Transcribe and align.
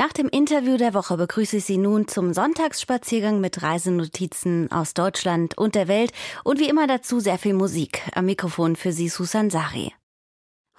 Nach 0.00 0.14
dem 0.14 0.30
Interview 0.30 0.78
der 0.78 0.94
Woche 0.94 1.18
begrüße 1.18 1.58
ich 1.58 1.66
Sie 1.66 1.76
nun 1.76 2.08
zum 2.08 2.32
Sonntagsspaziergang 2.32 3.38
mit 3.38 3.62
Reisenotizen 3.62 4.72
aus 4.72 4.94
Deutschland 4.94 5.58
und 5.58 5.74
der 5.74 5.88
Welt 5.88 6.12
und 6.42 6.58
wie 6.58 6.70
immer 6.70 6.86
dazu 6.86 7.20
sehr 7.20 7.36
viel 7.36 7.52
Musik. 7.52 8.00
Am 8.14 8.24
Mikrofon 8.24 8.76
für 8.76 8.92
Sie 8.92 9.10
Susan 9.10 9.50
Sari. 9.50 9.92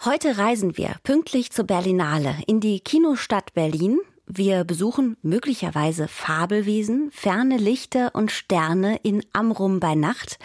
Heute 0.04 0.40
reisen 0.40 0.76
wir 0.76 0.96
pünktlich 1.04 1.52
zur 1.52 1.66
Berlinale 1.66 2.34
in 2.48 2.62
die 2.62 2.80
Kinostadt 2.80 3.54
Berlin. 3.54 4.00
Wir 4.26 4.64
besuchen 4.64 5.18
möglicherweise 5.22 6.08
Fabelwesen, 6.08 7.12
ferne 7.12 7.58
Lichter 7.58 8.16
und 8.16 8.32
Sterne 8.32 8.98
in 9.04 9.24
Amrum 9.34 9.80
bei 9.80 9.94
Nacht. 9.94 10.40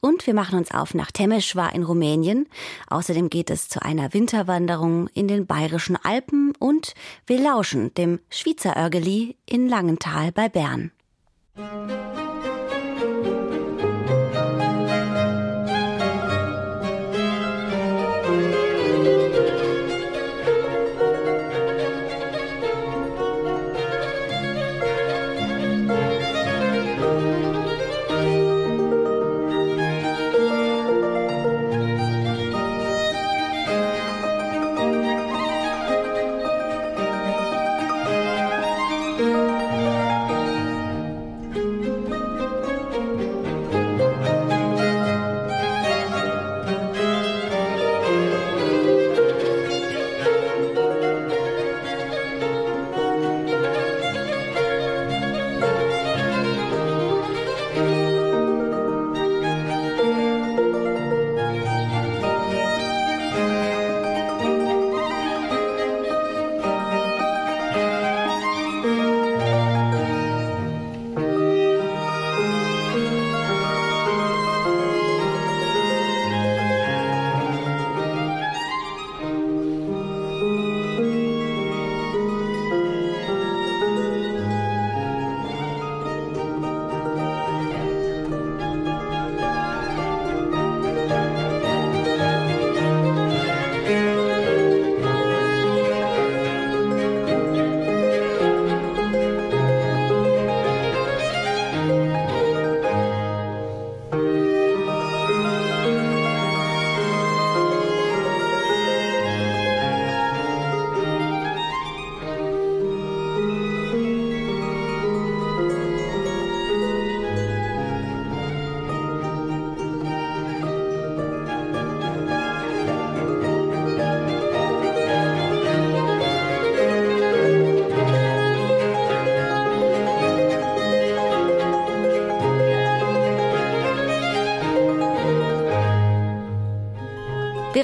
Und 0.00 0.26
wir 0.26 0.34
machen 0.34 0.58
uns 0.58 0.72
auf 0.72 0.94
nach 0.94 1.10
Temeschwar 1.10 1.74
in 1.74 1.82
Rumänien. 1.82 2.48
Außerdem 2.88 3.30
geht 3.30 3.50
es 3.50 3.68
zu 3.68 3.82
einer 3.82 4.12
Winterwanderung 4.14 5.08
in 5.14 5.28
den 5.28 5.46
bayerischen 5.46 5.96
Alpen 5.96 6.52
und 6.58 6.94
wir 7.26 7.40
lauschen 7.40 7.94
dem 7.94 8.20
Schweizer 8.30 8.76
Örgeli 8.76 9.36
in 9.46 9.68
Langenthal 9.68 10.32
bei 10.32 10.48
Bern. 10.48 10.92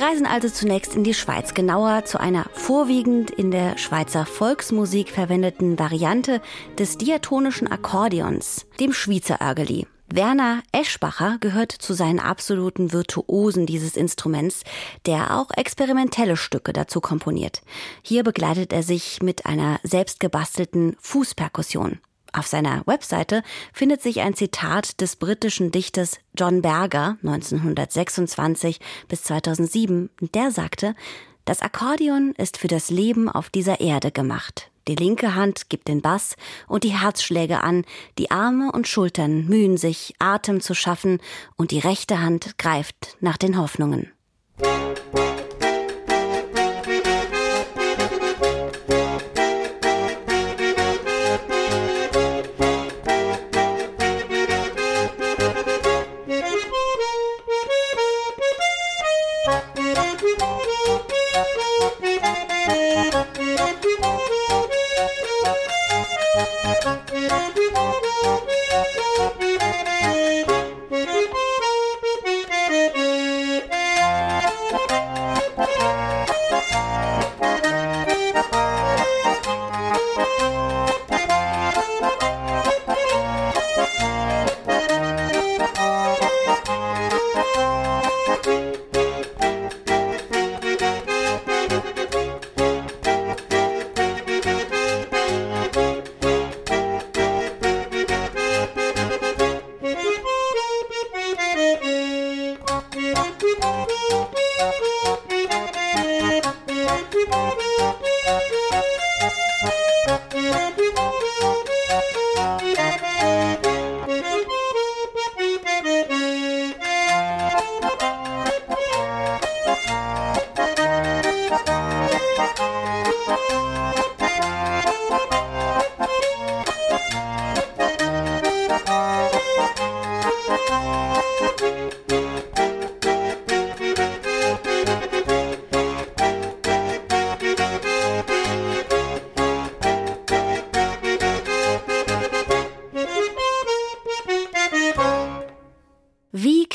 Wir 0.03 0.09
reisen 0.09 0.27
also 0.27 0.49
zunächst 0.49 0.97
in 0.97 1.05
die 1.05 1.15
Schweiz, 1.15 1.55
genauer 1.55 2.05
zu 2.05 2.19
einer 2.19 2.47
vorwiegend 2.55 3.31
in 3.31 3.53
der 3.53 3.79
Schweizer 3.79 4.27
Volksmusik 4.27 5.11
verwendeten 5.11 5.79
Variante 5.79 6.43
des 6.77 6.99
diatonischen 6.99 7.71
Akkordeons, 7.71 8.67
dem 8.81 8.93
Schweizer 8.93 9.41
Örgeli. 9.41 9.87
Werner 10.13 10.65
Eschbacher 10.73 11.37
gehört 11.39 11.71
zu 11.71 11.93
seinen 11.95 12.19
absoluten 12.19 12.93
Virtuosen 12.93 13.65
dieses 13.65 13.97
Instruments, 13.97 14.65
der 15.07 15.39
auch 15.39 15.53
experimentelle 15.57 16.37
Stücke 16.37 16.73
dazu 16.73 17.01
komponiert. 17.01 17.63
Hier 18.03 18.25
begleitet 18.25 18.73
er 18.73 18.83
sich 18.83 19.23
mit 19.23 19.47
einer 19.47 19.79
selbstgebastelten 19.85 20.97
Fußperkussion. 20.99 22.01
Auf 22.33 22.47
seiner 22.47 22.83
Webseite 22.87 23.43
findet 23.73 24.03
sich 24.03 24.21
ein 24.21 24.35
Zitat 24.35 25.01
des 25.01 25.17
britischen 25.17 25.71
Dichters 25.71 26.19
John 26.37 26.63
Berger 26.63 27.19
1926 27.23 28.81
bis 29.09 29.23
2007. 29.25 30.09
Der 30.35 30.51
sagte, 30.51 30.95
das 31.45 31.61
Akkordeon 31.61 32.33
ist 32.39 32.57
für 32.57 32.69
das 32.69 32.89
Leben 32.89 33.29
auf 33.29 33.51
dieser 33.51 33.81
Erde 33.81 34.11
gemacht. 34.13 34.71
Die 34.89 34.95
linke 34.95 35.35
Hand 35.35 35.69
gibt 35.69 35.89
den 35.89 36.01
Bass 36.01 36.37
und 36.67 36.85
die 36.85 36.99
Herzschläge 36.99 37.63
an, 37.63 37.85
die 38.19 38.31
Arme 38.31 38.73
und 38.73 38.89
Schultern 38.89 39.47
mühen 39.47 39.77
sich, 39.77 40.15
Atem 40.19 40.61
zu 40.61 40.75
schaffen, 40.75 41.21
und 41.57 41.71
die 41.71 41.79
rechte 41.79 42.21
Hand 42.21 42.59
greift 42.59 43.17
nach 43.21 43.37
den 43.37 43.59
Hoffnungen. 43.59 44.11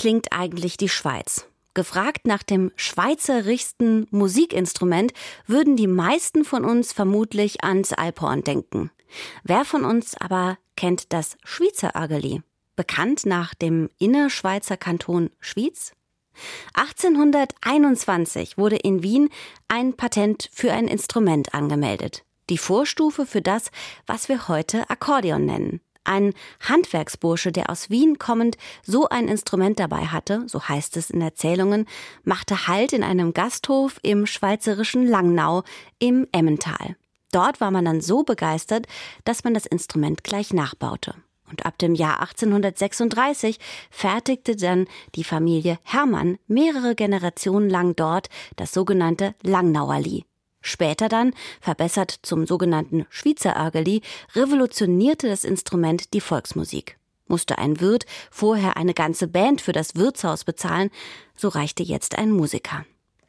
Klingt 0.07 0.31
eigentlich 0.31 0.77
die 0.77 0.87
Schweiz? 0.87 1.47
Gefragt 1.73 2.27
nach 2.27 2.41
dem 2.41 2.71
schweizerischsten 2.77 4.07
Musikinstrument 4.09 5.11
würden 5.47 5.75
die 5.75 5.87
meisten 5.87 6.45
von 6.45 6.63
uns 6.63 6.93
vermutlich 6.93 7.65
ans 7.65 7.91
Alphorn 7.91 8.41
denken. 8.41 8.89
Wer 9.43 9.65
von 9.65 9.83
uns 9.83 10.15
aber 10.15 10.57
kennt 10.77 11.11
das 11.11 11.35
Schweizer 11.43 11.93
Örgeli? 11.93 12.41
Bekannt 12.77 13.25
nach 13.25 13.53
dem 13.53 13.89
Innerschweizer 13.99 14.77
Kanton 14.77 15.29
Schwyz? 15.41 15.91
1821 16.75 18.57
wurde 18.57 18.77
in 18.77 19.03
Wien 19.03 19.27
ein 19.67 19.91
Patent 19.93 20.49
für 20.53 20.71
ein 20.71 20.87
Instrument 20.87 21.53
angemeldet. 21.53 22.23
Die 22.49 22.57
Vorstufe 22.57 23.25
für 23.25 23.41
das, 23.41 23.71
was 24.05 24.29
wir 24.29 24.47
heute 24.47 24.89
Akkordeon 24.89 25.43
nennen. 25.43 25.81
Ein 26.07 26.33
Handwerksbursche, 26.61 27.51
der 27.51 27.69
aus 27.69 27.89
Wien 27.89 28.17
kommend 28.17 28.57
so 28.81 29.09
ein 29.09 29.27
Instrument 29.27 29.79
dabei 29.79 30.05
hatte, 30.05 30.43
so 30.47 30.63
heißt 30.63 30.95
es 30.97 31.09
in 31.09 31.21
Erzählungen, 31.21 31.85
machte 32.23 32.67
Halt 32.67 32.93
in 32.93 33.03
einem 33.03 33.33
Gasthof 33.33 33.99
im 34.03 34.25
schweizerischen 34.25 35.05
Langnau 35.05 35.63
im 35.99 36.25
Emmental. 36.31 36.95
Dort 37.31 37.59
war 37.59 37.71
man 37.71 37.85
dann 37.85 37.99
so 37.99 38.23
begeistert, 38.23 38.87
dass 39.25 39.43
man 39.43 39.53
das 39.53 39.65
Instrument 39.65 40.23
gleich 40.23 40.53
nachbaute. 40.53 41.13
Und 41.49 41.65
ab 41.65 41.77
dem 41.77 41.93
Jahr 41.93 42.21
1836 42.21 43.59
fertigte 43.89 44.55
dann 44.55 44.87
die 45.15 45.23
Familie 45.23 45.77
Hermann 45.83 46.37
mehrere 46.47 46.95
Generationen 46.95 47.69
lang 47.69 47.95
dort 47.95 48.29
das 48.55 48.73
sogenannte 48.73 49.35
Langnauerli. 49.43 50.25
Später 50.61 51.09
dann, 51.09 51.33
verbessert 51.61 52.19
zum 52.21 52.45
sogenannten 52.45 53.05
Schweizer 53.09 53.55
Örgeli, 53.55 54.01
revolutionierte 54.35 55.29
das 55.29 55.43
Instrument 55.43 56.13
die 56.13 56.21
Volksmusik. 56.21 56.97
Musste 57.27 57.57
ein 57.57 57.79
Wirt 57.79 58.05
vorher 58.31 58.77
eine 58.77 58.93
ganze 58.93 59.27
Band 59.27 59.61
für 59.61 59.73
das 59.73 59.95
Wirtshaus 59.95 60.43
bezahlen, 60.43 60.89
so 61.35 61.49
reichte 61.49 61.83
jetzt 61.83 62.17
ein 62.17 62.31
Musiker. 62.31 62.85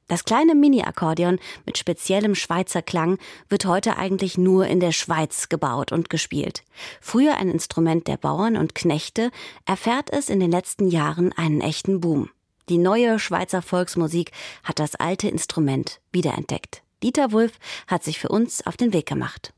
Das 0.09 0.25
kleine 0.25 0.55
Mini-Akkordeon 0.55 1.39
mit 1.67 1.77
speziellem 1.77 2.35
Schweizer 2.35 2.81
Klang 2.81 3.19
wird 3.51 3.67
heute 3.67 3.99
eigentlich 3.99 4.39
nur 4.39 4.67
in 4.67 4.81
der 4.81 4.93
Schweiz 4.93 5.51
gebaut 5.51 5.93
und 5.93 6.09
gespielt. 6.09 6.65
Früher 7.03 7.37
ein 7.37 7.51
Instrument 7.51 8.09
der 8.09 8.17
Bauern 8.17 8.57
und 8.57 8.75
Knechte, 8.75 9.31
erfährt 9.67 10.11
es 10.11 10.31
in 10.31 10.41
den 10.41 10.51
letzten 10.51 10.89
Jahren 10.89 11.35
einen 11.35 11.61
echten 11.61 12.01
Boom. 12.01 12.31
Die 12.71 12.79
neue 12.79 13.19
Schweizer 13.19 13.61
Volksmusik 13.61 14.33
hat 14.65 14.79
das 14.79 14.95
alte 14.95 15.29
Instrument 15.29 16.01
wiederentdeckt. 16.11 16.83
Dieter 17.03 17.31
Wulff 17.33 17.53
hat 17.87 18.03
sich 18.03 18.19
für 18.19 18.29
uns 18.29 18.67
auf 18.67 18.77
den 18.77 18.93
Weg 18.93 19.07
gemacht. 19.07 19.53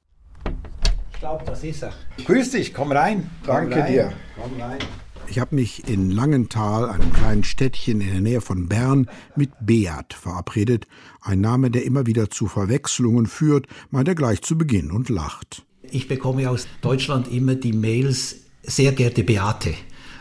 Ich 1.12 1.20
glaube, 1.20 1.44
das 1.44 1.64
ist 1.64 1.82
er. 1.82 1.92
Grüß 2.24 2.50
dich, 2.50 2.74
komm 2.74 2.92
rein. 2.92 3.30
Komm 3.44 3.54
Danke 3.54 3.76
rein. 3.80 3.92
dir. 3.92 4.12
Komm 4.40 4.60
rein. 4.60 4.78
Ich 5.26 5.38
habe 5.38 5.54
mich 5.54 5.88
in 5.88 6.10
Langenthal, 6.10 6.90
einem 6.90 7.12
kleinen 7.12 7.44
Städtchen 7.44 8.00
in 8.00 8.10
der 8.10 8.20
Nähe 8.20 8.40
von 8.40 8.68
Bern, 8.68 9.08
mit 9.36 9.50
Beat 9.60 10.12
verabredet. 10.12 10.86
Ein 11.20 11.40
Name, 11.40 11.70
der 11.70 11.84
immer 11.84 12.06
wieder 12.06 12.30
zu 12.30 12.46
Verwechslungen 12.46 13.26
führt, 13.26 13.66
meint 13.90 14.08
er 14.08 14.16
gleich 14.16 14.42
zu 14.42 14.58
Beginn 14.58 14.90
und 14.90 15.08
lacht. 15.08 15.64
Ich 15.82 16.08
bekomme 16.08 16.50
aus 16.50 16.66
Deutschland 16.80 17.28
immer 17.28 17.54
die 17.54 17.72
Mails, 17.72 18.36
sehr 18.62 18.92
geehrte 18.92 19.22
Beate 19.22 19.74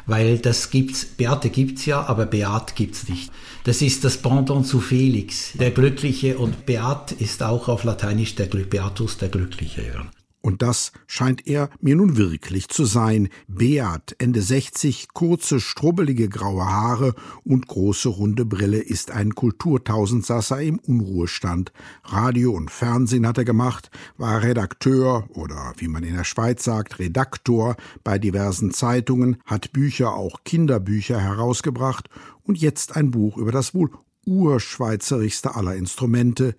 weil 0.09 0.39
das 0.39 0.69
gibt's, 0.71 1.05
Beate 1.05 1.49
gibt's 1.49 1.85
ja, 1.85 2.05
aber 2.07 2.25
Beat 2.25 2.75
gibt's 2.75 3.07
nicht. 3.07 3.31
Das 3.63 3.81
ist 3.81 4.03
das 4.03 4.17
Pendant 4.17 4.65
zu 4.65 4.79
Felix, 4.79 5.53
der 5.53 5.71
Glückliche 5.71 6.37
und 6.37 6.65
Beat 6.65 7.11
ist 7.11 7.43
auch 7.43 7.67
auf 7.67 7.83
Lateinisch 7.83 8.35
der 8.35 8.45
Beatus, 8.45 9.17
der 9.17 9.29
Glückliche. 9.29 9.83
Ja. 9.83 10.18
Und 10.49 10.63
das 10.63 10.93
scheint 11.05 11.45
er 11.45 11.69
mir 11.79 11.95
nun 11.95 12.17
wirklich 12.17 12.69
zu 12.69 12.83
sein. 12.83 13.29
Beat, 13.47 14.15
Ende 14.17 14.41
60, 14.41 15.09
kurze, 15.13 15.59
strubbelige 15.59 16.27
graue 16.27 16.65
Haare 16.65 17.13
und 17.43 17.67
große 17.67 18.09
runde 18.09 18.45
Brille, 18.45 18.79
ist 18.79 19.11
ein 19.11 19.35
Kulturtausendsasser 19.35 20.59
im 20.59 20.79
Unruhestand. 20.79 21.71
Radio 22.03 22.53
und 22.53 22.71
Fernsehen 22.71 23.27
hat 23.27 23.37
er 23.37 23.45
gemacht, 23.45 23.91
war 24.17 24.41
Redakteur 24.41 25.29
oder 25.35 25.73
wie 25.77 25.87
man 25.87 26.01
in 26.01 26.15
der 26.15 26.23
Schweiz 26.23 26.63
sagt, 26.63 26.97
Redaktor 26.97 27.75
bei 28.03 28.17
diversen 28.17 28.71
Zeitungen, 28.71 29.37
hat 29.45 29.71
Bücher, 29.71 30.15
auch 30.15 30.43
Kinderbücher 30.45 31.19
herausgebracht 31.19 32.09
und 32.41 32.57
jetzt 32.57 32.95
ein 32.95 33.11
Buch 33.11 33.37
über 33.37 33.51
das 33.51 33.75
wohl 33.75 33.91
urschweizerischste 34.25 35.53
aller 35.53 35.75
Instrumente, 35.75 36.55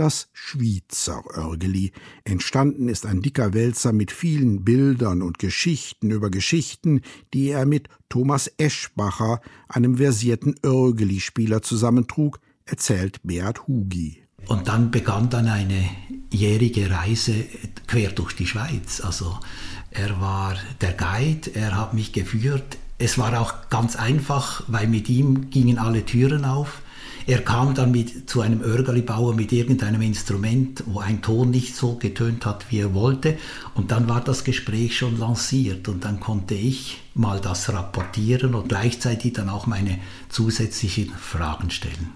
das 0.00 0.30
Schweizer 0.32 1.22
Örgeli. 1.36 1.92
Entstanden 2.24 2.88
ist 2.88 3.04
ein 3.04 3.20
dicker 3.20 3.52
Wälzer 3.52 3.92
mit 3.92 4.10
vielen 4.10 4.64
Bildern 4.64 5.20
und 5.20 5.38
Geschichten 5.38 6.10
über 6.10 6.30
Geschichten, 6.30 7.02
die 7.34 7.50
er 7.50 7.66
mit 7.66 7.88
Thomas 8.08 8.50
Eschbacher, 8.56 9.42
einem 9.68 9.98
versierten 9.98 10.54
Örgeli-Spieler, 10.64 11.60
zusammentrug, 11.60 12.40
erzählt 12.64 13.20
Beat 13.24 13.68
Hugi. 13.68 14.22
Und 14.46 14.68
dann 14.68 14.90
begann 14.90 15.28
dann 15.28 15.48
eine 15.48 15.84
jährige 16.32 16.90
Reise 16.90 17.34
quer 17.86 18.10
durch 18.12 18.32
die 18.32 18.46
Schweiz. 18.46 19.02
Also 19.02 19.38
er 19.90 20.18
war 20.18 20.56
der 20.80 20.94
Guide, 20.94 21.50
er 21.54 21.76
hat 21.76 21.92
mich 21.92 22.14
geführt. 22.14 22.78
Es 22.96 23.18
war 23.18 23.38
auch 23.38 23.68
ganz 23.68 23.96
einfach, 23.96 24.62
weil 24.66 24.86
mit 24.86 25.10
ihm 25.10 25.50
gingen 25.50 25.76
alle 25.76 26.06
Türen 26.06 26.46
auf. 26.46 26.80
Er 27.26 27.40
kam 27.42 27.74
dann 27.74 27.90
mit, 27.90 28.28
zu 28.28 28.40
einem 28.40 28.62
Örgelibauer 28.62 29.34
mit 29.34 29.52
irgendeinem 29.52 30.02
Instrument, 30.02 30.84
wo 30.86 31.00
ein 31.00 31.22
Ton 31.22 31.50
nicht 31.50 31.76
so 31.76 31.96
getönt 31.96 32.46
hat, 32.46 32.70
wie 32.70 32.80
er 32.80 32.94
wollte. 32.94 33.38
Und 33.74 33.90
dann 33.90 34.08
war 34.08 34.22
das 34.22 34.44
Gespräch 34.44 34.96
schon 34.96 35.18
lanciert 35.18 35.88
und 35.88 36.04
dann 36.04 36.20
konnte 36.20 36.54
ich 36.54 37.02
mal 37.14 37.40
das 37.40 37.72
rapportieren 37.72 38.54
und 38.54 38.68
gleichzeitig 38.68 39.34
dann 39.34 39.48
auch 39.48 39.66
meine 39.66 39.98
zusätzlichen 40.28 41.10
Fragen 41.10 41.70
stellen. 41.70 42.12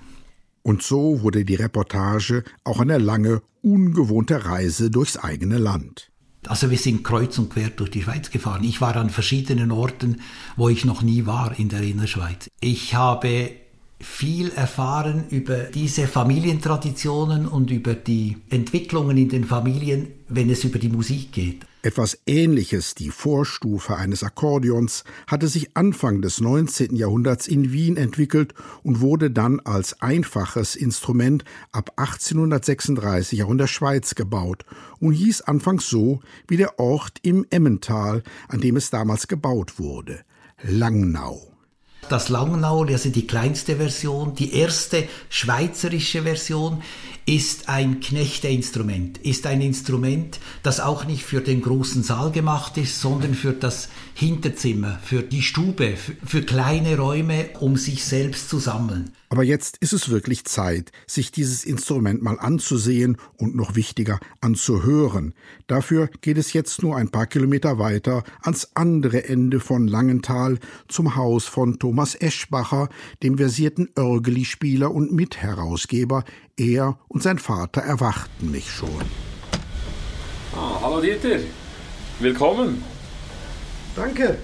Und 0.63 0.83
so 0.83 1.23
wurde 1.23 1.45
die 1.45 1.57
Reportage 1.57 2.43
auch 2.65 2.81
eine 2.81 2.99
lange, 2.99 3.43
ungewohnte 3.63 4.47
Reise 4.47 4.91
durchs 4.91 5.19
eigene 5.19 5.59
Land. 5.59 6.11
Also 6.47 6.71
wir 6.71 6.79
sind 6.79 7.05
kreuz 7.05 7.39
und 7.39 7.51
quer 7.51 7.71
durch 7.71 7.91
die 7.91 8.03
Schweiz 8.03 8.31
gefahren. 8.31 8.65
Ich 8.65 8.81
war 8.81 8.97
an 8.97 9.11
verschiedenen 9.11 9.71
Orten, 9.71 10.21
wo 10.57 10.69
ich 10.69 10.85
noch 10.85 11.03
nie 11.03 11.27
war 11.27 11.59
in 11.59 11.69
der 11.69 11.83
Innerschweiz. 11.83 12.51
Ich 12.61 12.95
habe 12.95 13.51
viel 14.01 14.51
erfahren 14.53 15.25
über 15.31 15.65
diese 15.65 16.07
Familientraditionen 16.07 17.47
und 17.47 17.71
über 17.71 17.95
die 17.95 18.37
Entwicklungen 18.51 19.17
in 19.17 19.29
den 19.29 19.45
Familien, 19.45 20.09
wenn 20.29 20.51
es 20.51 20.65
über 20.65 20.79
die 20.79 20.89
Musik 20.89 21.33
geht. 21.33 21.65
Etwas 21.83 22.19
Ähnliches, 22.27 22.95
die 22.95 23.11
Vorstufe 23.11 23.97
eines 23.97 24.25
Akkordeons, 24.25 25.05
hatte 25.27 25.49
sich 25.49 25.77
Anfang 25.77 26.23
des 26.23 26.41
19. 26.41 26.97
Jahrhunderts 26.97 27.47
in 27.47 27.73
Wien 27.73 27.99
entwickelt 27.99 28.55
und 28.83 29.01
wurde 29.03 29.31
dann 29.31 29.61
als 29.61 30.01
einfaches 30.01 30.77
Instrument 30.77 31.45
ab 31.73 31.93
1836 31.97 33.43
auch 33.45 33.51
in 33.51 33.59
der 33.59 33.67
Schweiz 33.67 34.15
gebaut 34.15 34.65
und 34.99 35.13
hieß 35.13 35.43
anfangs 35.43 35.89
so 35.89 36.21
wie 36.49 36.57
der 36.57 36.79
Ort 36.79 37.19
im 37.23 37.45
Emmental, 37.51 38.23
an 38.49 38.61
dem 38.61 38.77
es 38.77 38.89
damals 38.89 39.29
gebaut 39.29 39.79
wurde, 39.79 40.21
Langnau. 40.63 41.54
Das 42.09 42.29
Langnau, 42.29 42.85
also 42.85 43.09
die 43.09 43.27
kleinste 43.27 43.77
Version, 43.77 44.35
die 44.35 44.55
erste 44.55 45.09
schweizerische 45.31 46.23
Version, 46.23 46.83
ist 47.27 47.69
ein 47.69 48.01
Knechteinstrument, 48.01 49.19
ist 49.19 49.47
ein 49.47 49.63
Instrument, 49.63 50.41
das 50.63 50.81
auch 50.81 51.07
nicht 51.07 51.25
für 51.25 51.41
den 51.41 51.63
großen 51.63 52.03
Saal 52.03 52.31
gemacht 52.31 52.77
ist, 52.77 53.01
sondern 53.01 53.35
für 53.35 53.53
das 53.53 53.89
Hinterzimmer, 54.15 54.99
für 55.03 55.23
die 55.23 55.43
Stube, 55.43 55.95
für, 55.97 56.43
kleine 56.43 56.99
Räume, 56.99 57.47
um 57.61 57.77
sich 57.77 58.05
selbst 58.05 58.51
zu 58.51 58.59
sammeln. 58.59 59.11
Aber 59.31 59.43
jetzt 59.43 59.79
ist 59.79 59.93
es 59.93 60.11
wirklich 60.11 60.45
Zeit, 60.45 60.93
sich 61.09 61.33
dieses 61.33 61.65
Instrument 61.65 62.23
mal 62.23 62.39
anzusehen 62.39 63.17
und 63.37 63.57
noch 63.57 63.75
wichtiger 63.75 64.21
anzuhören. 64.41 65.35
Dafür 65.67 66.09
geht 66.21 66.39
es 66.39 66.53
jetzt 66.53 66.83
nur 66.83 66.97
ein 66.97 67.09
paar 67.09 67.27
Kilometer 67.27 67.81
weiter 67.81 68.23
ans 68.43 68.71
andere 68.75 69.25
Ende 69.25 69.59
von 69.59 69.89
Langenthal 69.89 70.61
zum 70.87 71.17
Haus 71.17 71.47
von 71.47 71.81
Thomas 71.81 72.15
Eschbacher, 72.15 72.89
dem 73.25 73.39
versierten 73.39 73.89
Örgeli-Spieler 73.99 74.93
und 74.93 75.11
Mitherausgeber. 75.13 76.23
Er 76.57 76.97
und 77.09 77.21
sein 77.21 77.41
Vater 77.41 77.81
erwarten 77.81 78.53
mich 78.53 78.71
schon. 78.71 79.03
Ah, 80.57 80.79
hallo 80.81 81.01
Dieter, 81.01 81.41
willkommen. 82.21 82.85
Danke. 83.97 84.39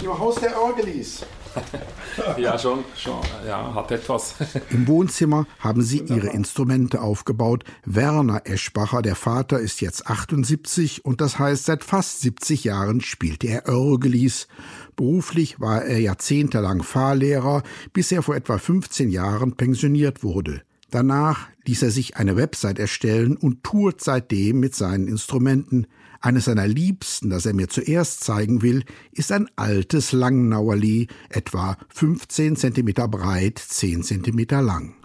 Im 0.00 0.16
Haus 0.16 0.36
der 0.36 0.56
Orgelis. 0.60 1.26
ja, 2.38 2.58
schon, 2.58 2.84
schon, 2.96 3.20
ja, 3.46 3.74
hat 3.74 3.90
etwas. 3.90 4.34
Im 4.70 4.86
Wohnzimmer 4.86 5.46
haben 5.58 5.82
sie 5.82 6.00
ihre 6.00 6.28
Instrumente 6.28 7.00
aufgebaut. 7.00 7.64
Werner 7.84 8.42
Eschbacher, 8.44 9.02
der 9.02 9.16
Vater, 9.16 9.58
ist 9.58 9.80
jetzt 9.80 10.06
78 10.06 11.04
und 11.04 11.20
das 11.20 11.38
heißt, 11.38 11.64
seit 11.64 11.84
fast 11.84 12.20
70 12.20 12.64
Jahren 12.64 13.00
spielt 13.00 13.44
er 13.44 13.68
Orgelis. 13.68 14.48
Beruflich 14.96 15.60
war 15.60 15.82
er 15.82 15.98
jahrzehntelang 15.98 16.82
Fahrlehrer, 16.82 17.62
bis 17.92 18.12
er 18.12 18.22
vor 18.22 18.36
etwa 18.36 18.58
15 18.58 19.10
Jahren 19.10 19.56
pensioniert 19.56 20.22
wurde. 20.22 20.62
Danach 20.90 21.48
ließ 21.66 21.82
er 21.82 21.90
sich 21.90 22.16
eine 22.16 22.36
Website 22.36 22.78
erstellen 22.78 23.36
und 23.36 23.62
tourt 23.62 24.00
seitdem 24.02 24.60
mit 24.60 24.74
seinen 24.74 25.06
Instrumenten. 25.06 25.86
Eines 26.22 26.44
seiner 26.44 26.66
liebsten, 26.66 27.30
das 27.30 27.46
er 27.46 27.54
mir 27.54 27.68
zuerst 27.68 28.22
zeigen 28.22 28.60
will, 28.60 28.84
ist 29.12 29.32
ein 29.32 29.48
altes 29.56 30.12
Langnauerli, 30.12 31.08
etwa 31.30 31.78
15 31.88 32.56
cm 32.56 32.92
breit, 33.10 33.58
10 33.58 34.02
cm 34.02 34.44
lang. 34.62 34.96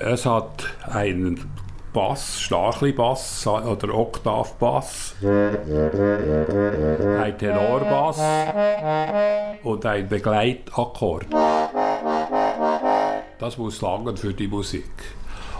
Es 0.00 0.26
hat 0.26 0.66
einen 0.82 1.38
Bass, 1.92 2.40
Starchli-Bass 2.40 3.46
oder 3.46 3.94
Oktavbass, 3.94 5.14
ein 5.22 5.58
Tenorbass 7.38 8.18
und 9.62 9.86
ein 9.86 10.08
Begleitakkord. 10.08 11.26
Das 13.38 13.58
muss 13.58 13.80
langen 13.80 14.16
für 14.16 14.34
die 14.34 14.48
Musik. 14.48 14.90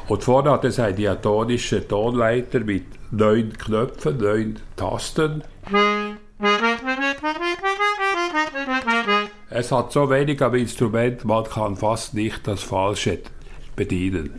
Und 0.06 0.23
vorne 0.23 0.50
hat 0.50 0.64
es 0.64 0.78
einen 0.78 0.96
diatonischen 0.96 1.88
Tonleiter 1.88 2.61
mit 2.61 2.84
neun 3.11 3.52
Knöpfen, 3.54 4.18
neun 4.18 4.58
Tasten. 4.76 5.42
Es 9.49 9.73
hat 9.73 9.92
so 9.92 10.11
wenig 10.11 10.42
am 10.42 10.54
Instrument, 10.54 11.25
man 11.25 11.44
kann 11.44 11.76
fast 11.76 12.12
nicht 12.12 12.46
das 12.46 12.62
Falsche 12.62 13.20
bedienen. 13.76 14.34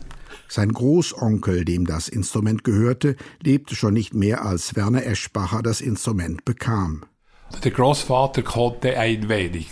Sein 0.47 0.71
Großonkel, 0.71 1.65
dem 1.65 1.87
das 1.87 2.07
Instrument 2.09 2.63
gehörte, 2.63 3.15
lebte 3.41 3.75
schon 3.75 3.95
nicht 3.95 4.13
mehr, 4.13 4.45
als 4.45 4.75
Werner 4.75 5.05
Eschbacher 5.05 5.63
das 5.63 5.81
Instrument 5.81 6.45
bekam. 6.45 7.03
Der 7.63 7.71
Großvater 7.71 8.43
konnte 8.43 8.97
ein 8.97 9.27
wenig 9.29 9.67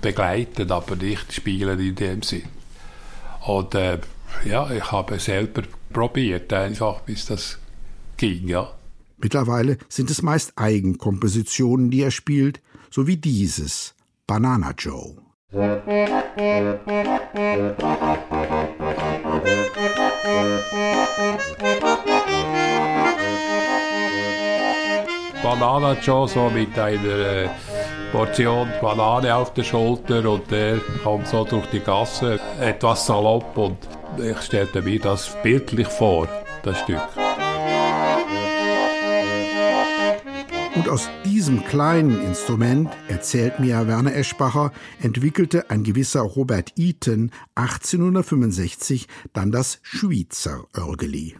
begleiten, 0.00 0.70
aber 0.70 0.94
nicht 0.96 1.32
spielen 1.32 1.80
in 1.80 1.94
dem 1.96 2.22
Sinn. 2.22 2.44
Und 3.44 3.74
äh, 3.74 3.98
ja, 4.44 4.70
ich 4.70 4.92
habe 4.92 5.18
selber 5.18 5.62
probiert, 5.92 6.52
einfach 6.52 7.00
bis 7.00 7.26
das 7.26 7.58
ging, 8.16 8.48
ja. 8.48 8.70
Mittlerweile 9.18 9.78
sind 9.88 10.10
es 10.10 10.22
meist 10.22 10.52
Eigenkompositionen, 10.56 11.90
die 11.90 12.02
er 12.02 12.10
spielt, 12.10 12.60
so 12.90 13.06
wie 13.06 13.16
dieses 13.16 13.94
Banana 14.26 14.72
Joe. 14.76 15.16
Banana 25.42 25.96
Joe 26.00 26.28
so 26.28 26.50
mit 26.50 26.78
einer 26.78 27.04
äh, 27.04 27.48
Portion 28.12 28.68
Banane 28.80 29.34
auf 29.34 29.52
der 29.54 29.64
Schulter 29.64 30.28
und 30.28 30.50
der 30.50 30.78
kommt 31.02 31.26
so 31.26 31.44
durch 31.44 31.66
die 31.66 31.80
Gasse, 31.80 32.40
etwas 32.60 33.06
salopp 33.06 33.56
und 33.56 33.76
ich 34.18 34.40
stellte 34.40 34.82
mir 34.82 35.00
das 35.00 35.36
bildlich 35.42 35.88
vor, 35.88 36.28
das 36.62 36.78
Stück. 36.80 37.00
Und 40.74 40.88
aus 40.88 41.08
diesem 41.24 41.64
kleinen 41.66 42.24
Instrument, 42.24 42.90
erzählt 43.08 43.60
mir 43.60 43.86
Werner 43.86 44.14
Eschbacher, 44.14 44.72
entwickelte 45.00 45.70
ein 45.70 45.84
gewisser 45.84 46.22
Robert 46.22 46.72
Eaton 46.78 47.30
1865 47.54 49.06
dann 49.32 49.52
das 49.52 49.80
Schweizer 49.82 50.64
Örgeli. 50.76 51.36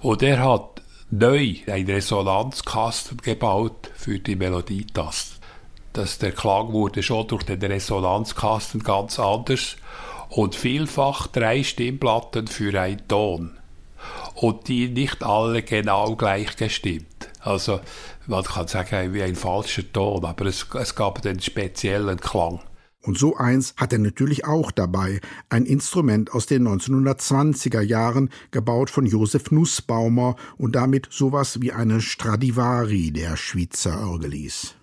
Und 0.00 0.22
er 0.22 0.38
hat 0.38 0.82
neu 1.10 1.54
einen 1.66 1.86
Resonanzkasten 1.86 3.18
gebaut 3.18 3.90
für 3.94 4.18
die 4.18 4.36
Melodietasten. 4.36 5.42
Dass 5.92 6.18
der 6.18 6.32
Klang 6.32 6.72
wurde 6.72 7.02
schon 7.02 7.26
durch 7.28 7.44
den 7.44 7.62
Resonanzkasten 7.62 8.82
ganz 8.82 9.18
anders 9.18 9.76
und 10.34 10.56
vielfach 10.56 11.28
drei 11.28 11.62
Stimmplatten 11.62 12.48
für 12.48 12.78
einen 12.80 13.06
Ton 13.06 13.52
und 14.34 14.66
die 14.66 14.88
nicht 14.88 15.22
alle 15.22 15.62
genau 15.62 16.16
gleich 16.16 16.56
gestimmt. 16.56 17.30
Also 17.40 17.80
man 18.26 18.42
kann 18.42 18.66
sagen, 18.66 19.14
wie 19.14 19.22
ein 19.22 19.36
falscher 19.36 19.90
Ton, 19.92 20.24
aber 20.24 20.46
es, 20.46 20.66
es 20.74 20.94
gab 20.96 21.24
einen 21.24 21.40
speziellen 21.40 22.18
Klang. 22.18 22.60
Und 23.00 23.16
so 23.16 23.36
eins 23.36 23.74
hat 23.76 23.92
er 23.92 23.98
natürlich 24.00 24.44
auch 24.44 24.72
dabei, 24.72 25.20
ein 25.50 25.66
Instrument 25.66 26.32
aus 26.32 26.46
den 26.46 26.66
1920er 26.66 27.82
Jahren, 27.82 28.30
gebaut 28.50 28.90
von 28.90 29.06
Josef 29.06 29.50
Nussbaumer 29.52 30.36
und 30.56 30.74
damit 30.74 31.08
sowas 31.10 31.60
wie 31.60 31.70
eine 31.70 32.00
Stradivari 32.00 33.12
der 33.12 33.36
Schweizer 33.36 34.00
Örgelis. 34.00 34.74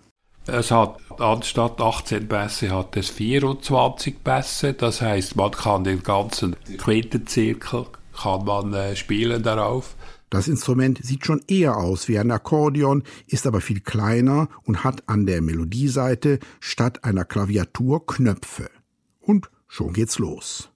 Es 0.46 0.70
hat 0.72 0.98
anstatt 1.18 1.80
18 1.80 2.26
Bässe 2.26 2.70
hat 2.70 2.96
es 2.96 3.10
24 3.10 4.18
Bässe, 4.18 4.74
das 4.74 5.00
heißt, 5.00 5.36
man 5.36 5.52
kann 5.52 5.84
den 5.84 6.02
ganzen 6.02 6.56
Quintenzirkel 6.78 7.86
kann 8.12 8.44
man 8.44 8.74
äh, 8.74 8.96
spielen 8.96 9.42
darauf. 9.42 9.96
Das 10.30 10.48
Instrument 10.48 10.98
sieht 11.02 11.26
schon 11.26 11.42
eher 11.46 11.76
aus 11.76 12.08
wie 12.08 12.18
ein 12.18 12.30
Akkordeon, 12.30 13.02
ist 13.26 13.46
aber 13.46 13.60
viel 13.60 13.80
kleiner 13.80 14.48
und 14.64 14.82
hat 14.82 15.08
an 15.08 15.26
der 15.26 15.42
Melodieseite 15.42 16.38
statt 16.58 17.04
einer 17.04 17.24
Klaviatur 17.24 18.06
Knöpfe. 18.06 18.70
Und 19.20 19.50
schon 19.68 19.92
geht's 19.92 20.18
los. 20.18 20.71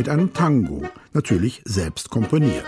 Mit 0.00 0.08
einem 0.08 0.32
Tango, 0.32 0.80
natürlich 1.12 1.60
selbst 1.66 2.08
komponiert. 2.08 2.64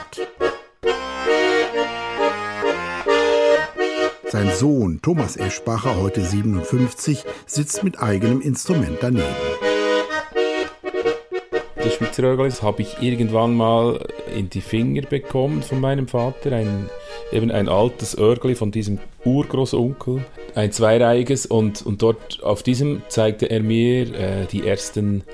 Sein 4.29 4.51
Sohn 4.51 5.01
Thomas 5.01 5.39
Eschbacher, 5.39 5.97
heute 5.97 6.21
57, 6.21 7.25
sitzt 7.47 7.85
mit 7.85 8.03
eigenem 8.03 8.43
Instrument 8.43 8.99
daneben. 9.01 9.25
Das 11.77 11.95
Schweizer 11.95 12.25
Örgel, 12.25 12.51
das 12.51 12.63
habe 12.63 12.83
ich 12.83 13.01
irgendwann 13.01 13.57
mal 13.57 14.07
in 14.37 14.51
die 14.51 14.61
Finger 14.61 15.01
bekommen 15.01 15.63
von 15.63 15.81
meinem 15.81 16.09
Vater. 16.09 16.53
Ein, 16.53 16.91
eben 17.33 17.51
ein 17.51 17.67
altes 17.67 18.19
Örgli 18.19 18.55
von 18.55 18.73
diesem 18.73 18.99
Urgroßonkel, 19.25 20.23
ein 20.55 20.71
zweireihiges. 20.71 21.47
Und, 21.47 21.81
und 21.81 22.03
dort 22.03 22.43
auf 22.43 22.63
diesem 22.63 23.01
zeigte 23.09 23.47
er 23.47 23.63
mir 23.63 24.15
äh, 24.15 24.45
die 24.45 24.67
ersten 24.67 25.25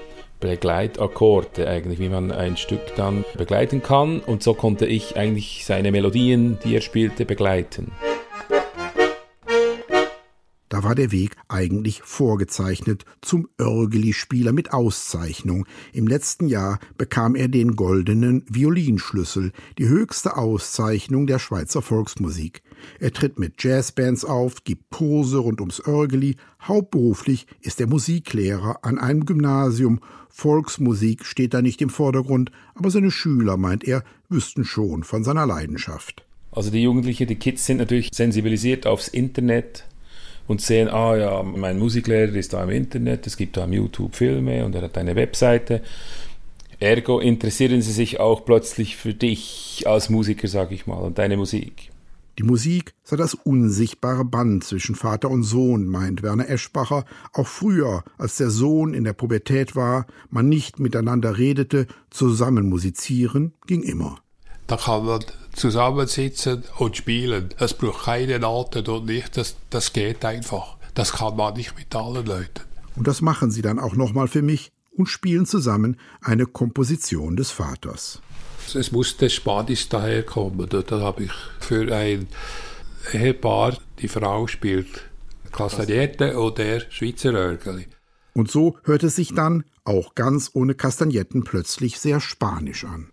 Begleitakkorde, 0.40 1.68
eigentlich, 1.68 1.98
wie 1.98 2.08
man 2.08 2.30
ein 2.30 2.56
Stück 2.56 2.94
dann 2.96 3.24
begleiten 3.36 3.82
kann. 3.82 4.20
Und 4.20 4.42
so 4.42 4.54
konnte 4.54 4.86
ich 4.86 5.16
eigentlich 5.16 5.64
seine 5.64 5.92
Melodien, 5.92 6.58
die 6.64 6.74
er 6.74 6.80
spielte, 6.80 7.24
begleiten. 7.24 7.92
Da 10.68 10.84
war 10.84 10.94
der 10.94 11.10
Weg 11.10 11.34
eigentlich 11.48 12.02
vorgezeichnet 12.04 13.04
zum 13.20 13.48
Örgeli-Spieler 13.60 14.52
mit 14.52 14.72
Auszeichnung. 14.72 15.66
Im 15.92 16.06
letzten 16.06 16.46
Jahr 16.46 16.78
bekam 16.96 17.34
er 17.34 17.48
den 17.48 17.74
goldenen 17.74 18.44
Violinschlüssel, 18.48 19.52
die 19.78 19.88
höchste 19.88 20.36
Auszeichnung 20.36 21.26
der 21.26 21.38
Schweizer 21.38 21.82
Volksmusik. 21.82 22.62
Er 23.00 23.12
tritt 23.12 23.38
mit 23.40 23.62
Jazzbands 23.62 24.24
auf, 24.24 24.62
gibt 24.62 24.90
Kurse 24.90 25.38
rund 25.38 25.60
ums 25.60 25.82
Örgeli. 25.84 26.36
Hauptberuflich 26.62 27.46
ist 27.60 27.80
er 27.80 27.86
Musiklehrer 27.86 28.78
an 28.82 28.98
einem 28.98 29.24
Gymnasium. 29.26 30.00
Volksmusik 30.28 31.24
steht 31.24 31.54
da 31.54 31.62
nicht 31.62 31.80
im 31.80 31.90
Vordergrund, 31.90 32.50
aber 32.74 32.90
seine 32.90 33.10
Schüler, 33.10 33.56
meint 33.56 33.84
er, 33.84 34.04
wüssten 34.28 34.64
schon 34.64 35.04
von 35.04 35.24
seiner 35.24 35.46
Leidenschaft. 35.46 36.24
Also 36.50 36.70
die 36.70 36.82
Jugendlichen, 36.82 37.26
die 37.26 37.36
Kids 37.36 37.66
sind 37.66 37.76
natürlich 37.78 38.10
sensibilisiert 38.12 38.86
aufs 38.86 39.08
Internet, 39.08 39.84
und 40.48 40.62
sehen, 40.62 40.88
ah 40.88 41.14
ja, 41.16 41.42
mein 41.42 41.78
Musiklehrer 41.78 42.34
ist 42.34 42.54
da 42.54 42.64
im 42.64 42.70
Internet, 42.70 43.26
es 43.26 43.36
gibt 43.36 43.56
da 43.56 43.64
im 43.64 43.74
YouTube 43.74 44.16
Filme 44.16 44.64
und 44.64 44.74
er 44.74 44.82
hat 44.82 44.98
eine 44.98 45.14
Webseite. 45.14 45.82
Ergo 46.80 47.20
interessieren 47.20 47.82
sie 47.82 47.92
sich 47.92 48.18
auch 48.18 48.44
plötzlich 48.44 48.96
für 48.96 49.12
dich 49.12 49.84
als 49.86 50.08
Musiker, 50.08 50.48
sag 50.48 50.72
ich 50.72 50.86
mal, 50.86 50.96
und 50.96 51.18
deine 51.18 51.36
Musik. 51.36 51.90
Die 52.38 52.44
Musik 52.44 52.94
sei 53.02 53.16
das 53.16 53.34
unsichtbare 53.34 54.24
Band 54.24 54.62
zwischen 54.62 54.94
Vater 54.94 55.28
und 55.28 55.42
Sohn, 55.42 55.86
meint 55.88 56.22
Werner 56.22 56.48
Eschbacher. 56.48 57.04
Auch 57.32 57.48
früher, 57.48 58.04
als 58.16 58.36
der 58.36 58.50
Sohn 58.50 58.94
in 58.94 59.02
der 59.02 59.12
Pubertät 59.12 59.74
war, 59.74 60.06
man 60.30 60.48
nicht 60.48 60.78
miteinander 60.78 61.36
redete, 61.36 61.88
zusammen 62.10 62.68
musizieren 62.68 63.54
ging 63.66 63.82
immer. 63.82 64.20
Da 64.68 64.76
kann 64.76 65.04
man 65.04 65.24
zusammensitzen 65.52 66.62
und 66.78 66.96
spielen. 66.96 67.48
Es 67.58 67.74
braucht 67.74 68.04
keine 68.04 68.38
Noten 68.38 68.86
und 68.86 69.06
nicht, 69.06 69.36
das, 69.36 69.56
das 69.70 69.92
geht 69.92 70.24
einfach. 70.24 70.76
Das 70.94 71.14
kann 71.14 71.36
man 71.36 71.54
nicht 71.54 71.76
mit 71.76 71.92
allen 71.96 72.24
Leuten. 72.24 72.62
Und 72.94 73.08
das 73.08 73.20
machen 73.20 73.50
sie 73.50 73.62
dann 73.62 73.80
auch 73.80 73.96
nochmal 73.96 74.28
für 74.28 74.42
mich 74.42 74.70
und 74.96 75.06
spielen 75.06 75.46
zusammen 75.46 75.96
eine 76.20 76.46
Komposition 76.46 77.34
des 77.34 77.50
Vaters. 77.50 78.20
Es 78.74 78.92
musste 78.92 79.30
Spanisch 79.30 79.88
daherkommen. 79.88 80.68
Da 80.68 81.00
habe 81.00 81.24
ich 81.24 81.32
für 81.60 81.94
ein 81.94 82.28
Ehepaar, 83.12 83.76
die 84.00 84.08
Frau 84.08 84.46
spielt 84.46 85.08
Kastagnette 85.52 86.38
und 86.38 86.58
der 86.58 86.82
Schweizer 86.90 87.32
Örgeli. 87.32 87.86
Und 88.34 88.50
so 88.50 88.76
hört 88.84 89.02
es 89.02 89.16
sich 89.16 89.34
dann, 89.34 89.64
auch 89.84 90.14
ganz 90.14 90.50
ohne 90.52 90.74
Kastagnetten, 90.74 91.44
plötzlich 91.44 91.98
sehr 91.98 92.20
spanisch 92.20 92.84
an. 92.84 93.10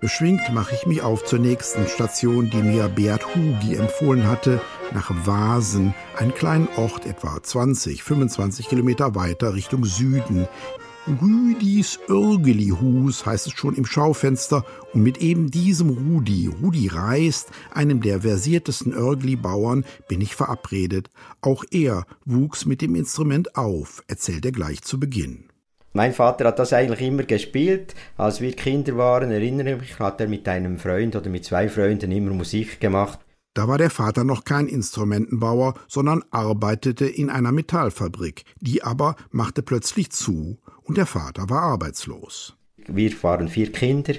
Beschwingt 0.00 0.52
mache 0.52 0.74
ich 0.74 0.86
mich 0.86 1.02
auf 1.02 1.24
zur 1.24 1.38
nächsten 1.38 1.86
Station, 1.86 2.50
die 2.50 2.62
mir 2.62 2.88
Beat 2.88 3.34
Hugi 3.34 3.76
empfohlen 3.76 4.26
hatte, 4.26 4.60
nach 4.92 5.10
Vasen, 5.26 5.94
einen 6.16 6.34
kleinen 6.34 6.68
Ort 6.76 7.06
etwa 7.06 7.42
20, 7.42 8.02
25 8.02 8.68
Kilometer 8.68 9.14
weiter 9.14 9.54
Richtung 9.54 9.84
Süden. 9.84 10.48
Rüdis 11.06 11.98
Örgelihus 12.08 13.24
heißt 13.24 13.46
es 13.46 13.54
schon 13.54 13.74
im 13.74 13.86
Schaufenster 13.86 14.64
und 14.92 15.02
mit 15.02 15.18
eben 15.18 15.50
diesem 15.50 15.90
Rudi, 15.90 16.50
Rudi 16.62 16.88
Reist, 16.88 17.48
einem 17.72 18.00
der 18.00 18.20
versiertesten 18.20 18.92
Örgli-Bauern, 18.92 19.84
bin 20.08 20.20
ich 20.20 20.36
verabredet. 20.36 21.10
Auch 21.40 21.64
er 21.70 22.04
wuchs 22.26 22.66
mit 22.66 22.82
dem 22.82 22.94
Instrument 22.94 23.56
auf, 23.56 24.02
erzählt 24.08 24.44
er 24.44 24.52
gleich 24.52 24.82
zu 24.82 25.00
Beginn. 25.00 25.44
Mein 25.92 26.12
Vater 26.12 26.46
hat 26.46 26.58
das 26.60 26.72
eigentlich 26.72 27.00
immer 27.00 27.24
gespielt. 27.24 27.94
Als 28.16 28.40
wir 28.40 28.52
Kinder 28.52 28.96
waren, 28.96 29.32
erinnere 29.32 29.72
ich 29.72 29.80
mich, 29.80 29.98
hat 29.98 30.20
er 30.20 30.28
mit 30.28 30.46
einem 30.46 30.78
Freund 30.78 31.16
oder 31.16 31.30
mit 31.30 31.44
zwei 31.44 31.68
Freunden 31.68 32.12
immer 32.12 32.32
Musik 32.32 32.78
gemacht. 32.78 33.18
Da 33.54 33.66
war 33.66 33.78
der 33.78 33.90
Vater 33.90 34.22
noch 34.22 34.44
kein 34.44 34.68
Instrumentenbauer, 34.68 35.74
sondern 35.88 36.22
arbeitete 36.30 37.06
in 37.06 37.30
einer 37.30 37.50
Metallfabrik. 37.50 38.44
Die 38.60 38.82
aber 38.82 39.16
machte 39.30 39.62
plötzlich 39.62 40.10
zu 40.10 40.58
und 40.82 40.96
der 40.96 41.06
Vater 41.06 41.50
war 41.50 41.62
arbeitslos. 41.62 42.56
Wir 42.86 43.10
waren 43.22 43.48
vier 43.48 43.72
Kinder, 43.72 44.14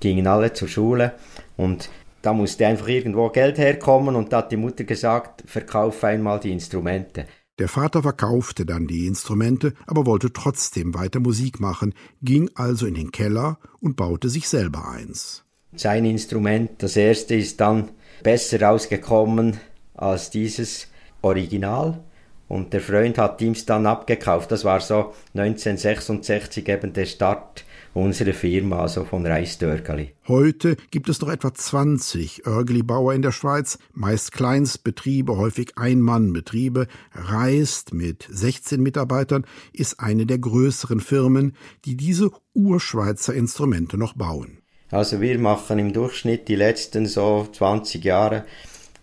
gingen 0.00 0.26
alle 0.26 0.52
zur 0.52 0.68
Schule 0.68 1.14
und 1.56 1.90
da 2.22 2.32
musste 2.32 2.66
einfach 2.66 2.88
irgendwo 2.88 3.28
Geld 3.30 3.58
herkommen 3.58 4.14
und 4.16 4.32
da 4.32 4.38
hat 4.38 4.52
die 4.52 4.56
Mutter 4.56 4.84
gesagt, 4.84 5.42
verkauf 5.46 6.02
einmal 6.04 6.40
die 6.40 6.52
Instrumente. 6.52 7.26
Der 7.58 7.68
Vater 7.68 8.02
verkaufte 8.02 8.64
dann 8.64 8.86
die 8.86 9.06
Instrumente, 9.06 9.74
aber 9.86 10.06
wollte 10.06 10.32
trotzdem 10.32 10.94
weiter 10.94 11.20
Musik 11.20 11.60
machen, 11.60 11.94
ging 12.22 12.50
also 12.54 12.86
in 12.86 12.94
den 12.94 13.12
Keller 13.12 13.58
und 13.80 13.96
baute 13.96 14.28
sich 14.28 14.48
selber 14.48 14.88
eins. 14.88 15.44
Sein 15.74 16.04
Instrument, 16.04 16.70
das 16.82 16.96
erste, 16.96 17.34
ist 17.34 17.60
dann 17.60 17.90
besser 18.22 18.60
rausgekommen 18.60 19.58
als 19.94 20.30
dieses 20.30 20.88
Original. 21.22 22.00
Und 22.48 22.74
der 22.74 22.82
Freund 22.82 23.16
hat 23.16 23.40
ihm 23.40 23.52
es 23.52 23.64
dann 23.64 23.86
abgekauft. 23.86 24.52
Das 24.52 24.64
war 24.64 24.80
so 24.80 25.14
1966 25.34 26.68
eben 26.68 26.92
der 26.92 27.06
Start 27.06 27.64
unsere 27.94 28.32
Firma, 28.32 28.80
also 28.80 29.04
von 29.04 29.26
Reisdörgeli. 29.26 30.14
Heute 30.28 30.76
gibt 30.90 31.08
es 31.08 31.20
noch 31.20 31.28
etwa 31.28 31.52
20 31.52 32.46
Örgeli-Bauer 32.46 33.14
in 33.14 33.22
der 33.22 33.32
Schweiz, 33.32 33.78
meist 33.92 34.32
Kleinstbetriebe, 34.32 35.36
häufig 35.36 35.72
Ein-Mann-Betriebe. 35.76 36.86
Reist 37.12 37.92
mit 37.92 38.26
16 38.30 38.82
Mitarbeitern 38.82 39.46
ist 39.72 40.00
eine 40.00 40.26
der 40.26 40.38
größeren 40.38 41.00
Firmen, 41.00 41.56
die 41.84 41.96
diese 41.96 42.30
Urschweizer 42.54 43.34
Instrumente 43.34 43.98
noch 43.98 44.14
bauen. 44.14 44.61
Also 44.92 45.22
wir 45.22 45.38
machen 45.38 45.78
im 45.78 45.94
Durchschnitt 45.94 46.48
die 46.48 46.54
letzten 46.54 47.06
so 47.06 47.48
20 47.50 48.04
Jahre 48.04 48.44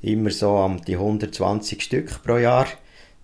immer 0.04 0.30
so 0.30 0.56
um 0.58 0.80
die 0.80 0.94
120 0.94 1.82
Stück 1.82 2.24
pro 2.24 2.38
Jahr. 2.38 2.68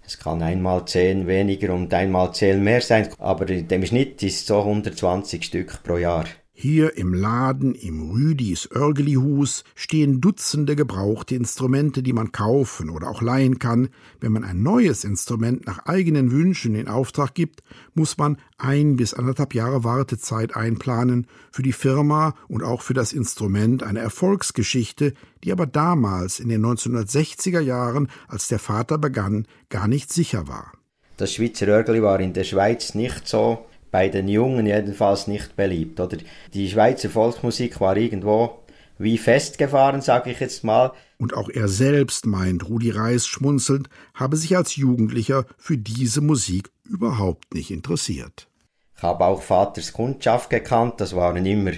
Es 0.03 0.17
kann 0.17 0.41
einmal 0.41 0.83
10 0.83 1.27
weniger 1.27 1.75
und 1.75 1.93
einmal 1.93 2.33
10 2.33 2.63
mehr 2.63 2.81
sein, 2.81 3.09
aber 3.19 3.47
im 3.47 3.85
Schnitt 3.85 4.23
ist 4.23 4.47
so 4.47 4.59
120 4.61 5.45
Stück 5.45 5.83
pro 5.83 5.97
Jahr. 5.97 6.25
Hier 6.57 6.97
im 6.97 7.13
Laden 7.13 7.75
im 7.75 8.11
Rüdis 8.11 8.69
Örgelihus 8.73 9.65
stehen 9.75 10.21
Dutzende 10.21 10.77
gebrauchte 10.77 11.35
Instrumente, 11.35 12.01
die 12.01 12.13
man 12.13 12.31
kaufen 12.31 12.89
oder 12.89 13.09
auch 13.09 13.21
leihen 13.21 13.59
kann. 13.59 13.89
Wenn 14.21 14.31
man 14.31 14.45
ein 14.45 14.63
neues 14.63 15.03
Instrument 15.03 15.67
nach 15.67 15.85
eigenen 15.85 16.31
Wünschen 16.31 16.73
in 16.75 16.87
Auftrag 16.87 17.33
gibt, 17.33 17.61
muss 17.93 18.17
man 18.17 18.37
ein 18.57 18.95
bis 18.95 19.13
anderthalb 19.13 19.53
Jahre 19.53 19.83
Wartezeit 19.83 20.55
einplanen. 20.55 21.27
Für 21.51 21.61
die 21.61 21.73
Firma 21.73 22.35
und 22.47 22.63
auch 22.63 22.81
für 22.81 22.93
das 22.93 23.11
Instrument 23.11 23.83
eine 23.83 23.99
Erfolgsgeschichte, 23.99 25.13
die 25.43 25.51
aber 25.51 25.65
damals 25.65 26.39
in 26.39 26.47
den 26.47 26.65
1960er 26.65 27.59
Jahren, 27.59 28.07
als 28.29 28.47
der 28.47 28.59
Vater 28.59 28.97
begann, 28.97 29.45
gar 29.67 29.89
nicht 29.89 30.11
sicher 30.13 30.47
war. 30.47 30.71
Das 31.17 31.33
Schweizer 31.33 31.67
Örgeli 31.67 32.01
war 32.01 32.21
in 32.21 32.31
der 32.31 32.45
Schweiz 32.45 32.95
nicht 32.95 33.27
so 33.27 33.65
bei 33.95 34.09
den 34.09 34.27
Jungen 34.27 34.65
jedenfalls 34.65 35.25
nicht 35.25 35.55
beliebt. 35.55 36.01
Oder 36.01 36.17
die 36.53 36.69
Schweizer 36.69 37.09
Volksmusik 37.09 37.79
war 37.79 37.95
irgendwo 37.95 38.59
wie 38.97 39.17
festgefahren, 39.17 40.01
sage 40.01 40.31
ich 40.31 40.41
jetzt 40.41 40.65
mal. 40.65 40.91
Und 41.17 41.33
auch 41.33 41.47
er 41.47 41.69
selbst 41.69 42.25
meint, 42.25 42.67
Rudi 42.67 42.89
Reis 42.91 43.25
schmunzelnd, 43.25 43.87
habe 44.13 44.35
sich 44.35 44.57
als 44.57 44.75
Jugendlicher 44.75 45.45
für 45.57 45.77
diese 45.77 46.19
Musik 46.19 46.71
überhaupt 46.83 47.53
nicht 47.53 47.71
interessiert. 47.71 48.49
Ich 48.97 49.03
habe 49.03 49.23
auch 49.23 49.41
Vaters 49.41 49.93
Kundschaft 49.93 50.49
gekannt, 50.49 50.95
das 50.97 51.15
waren 51.15 51.45
immer 51.45 51.71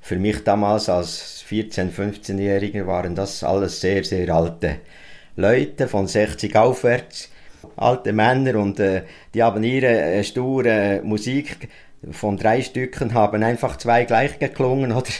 für 0.00 0.16
mich 0.16 0.44
damals 0.44 0.88
als 0.88 1.44
14-, 1.50 1.90
15-Jähriger 1.90 2.86
waren 2.86 3.16
das 3.16 3.42
alles 3.42 3.80
sehr, 3.80 4.04
sehr 4.04 4.32
alte 4.32 4.76
Leute 5.34 5.88
von 5.88 6.06
60 6.06 6.54
aufwärts 6.54 7.30
alte 7.76 8.12
Männer 8.12 8.58
und 8.58 8.80
äh, 8.80 9.02
die 9.34 9.42
haben 9.42 9.62
ihre 9.62 9.86
äh, 9.86 10.24
sture 10.24 11.00
Musik 11.04 11.68
von 12.10 12.36
drei 12.36 12.62
Stücken 12.62 13.14
haben 13.14 13.42
einfach 13.42 13.76
zwei 13.76 14.04
gleich 14.04 14.38
geklungen 14.38 14.92
oder 14.92 15.10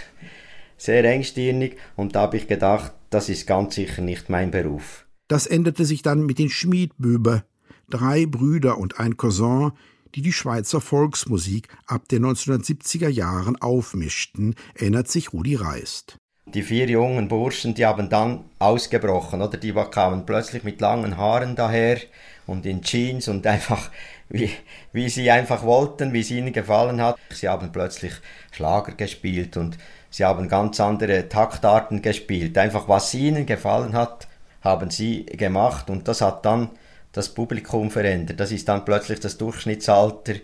sehr 0.77 1.05
engstirnig 1.05 1.77
und 1.97 2.15
da 2.15 2.23
habe 2.23 2.37
ich 2.37 2.49
gedacht, 2.49 2.93
das 3.11 3.29
ist 3.29 3.47
ganz 3.47 3.75
sicher 3.75 4.03
nicht 4.03 4.29
mein 4.29 4.51
Beruf. 4.51 5.07
Das 5.29 5.47
änderte 5.47 5.85
sich 5.85 6.03
dann 6.03 6.27
mit 6.27 6.39
den 6.39 6.51
Schmiedbüber, 6.51 7.45
drei 7.89 8.27
Brüder 8.27 8.79
und 8.79 9.01
ein 9.01 9.17
Cousin, 9.17 9.73
die 10.15 10.23
die 10.23 10.33
Schweizer 10.33 10.81
Volksmusik 10.81 11.69
ab 11.87 12.09
den 12.09 12.25
1970er 12.27 13.09
Jahren 13.09 13.57
aufmischten, 13.57 14.55
erinnert 14.75 15.09
sich 15.09 15.33
Rudi 15.33 15.57
Reist. 15.57 16.19
Die 16.47 16.63
vier 16.63 16.89
jungen 16.89 17.29
Burschen, 17.29 17.75
die 17.75 17.87
haben 17.87 18.11
dann 18.11 18.45
ausgebrochen, 18.59 19.41
oder? 19.41 19.57
Die 19.57 19.73
kamen 19.73 20.27
plötzlich 20.27 20.63
mit 20.63 20.81
langen 20.81 21.17
Haaren 21.17 21.57
daher 21.57 21.99
und 22.47 22.67
in 22.67 22.83
Jeans 22.83 23.29
und 23.29 23.47
einfach, 23.47 23.91
wie, 24.29 24.51
wie 24.93 25.09
sie 25.09 25.31
einfach 25.31 25.63
wollten, 25.63 26.13
wie 26.13 26.21
es 26.21 26.31
ihnen 26.31 26.53
gefallen 26.53 27.01
hat. 27.01 27.19
Sie 27.31 27.49
haben 27.49 27.73
plötzlich 27.73 28.13
Schlager 28.53 28.93
gespielt 28.93 29.57
und 29.57 29.79
sie 30.11 30.25
haben 30.25 30.49
ganz 30.49 30.81
andere 30.81 31.29
Taktarten 31.29 32.03
gespielt. 32.03 32.57
Einfach 32.59 32.89
was 32.89 33.13
ihnen 33.15 33.47
gefallen 33.47 33.95
hat, 33.95 34.29
haben 34.63 34.91
sie 34.91 35.27
gemacht 35.27 35.91
und 35.91 36.09
das 36.09 36.21
hat 36.21 36.45
dann 36.45 36.71
das 37.13 37.29
Publikum 37.29 37.91
verändert. 37.91 38.41
Das 38.41 38.51
ist 38.51 38.69
dann 38.69 38.85
plötzlich 38.85 39.21
das 39.21 39.39
Durchschnittsalter 39.39 40.35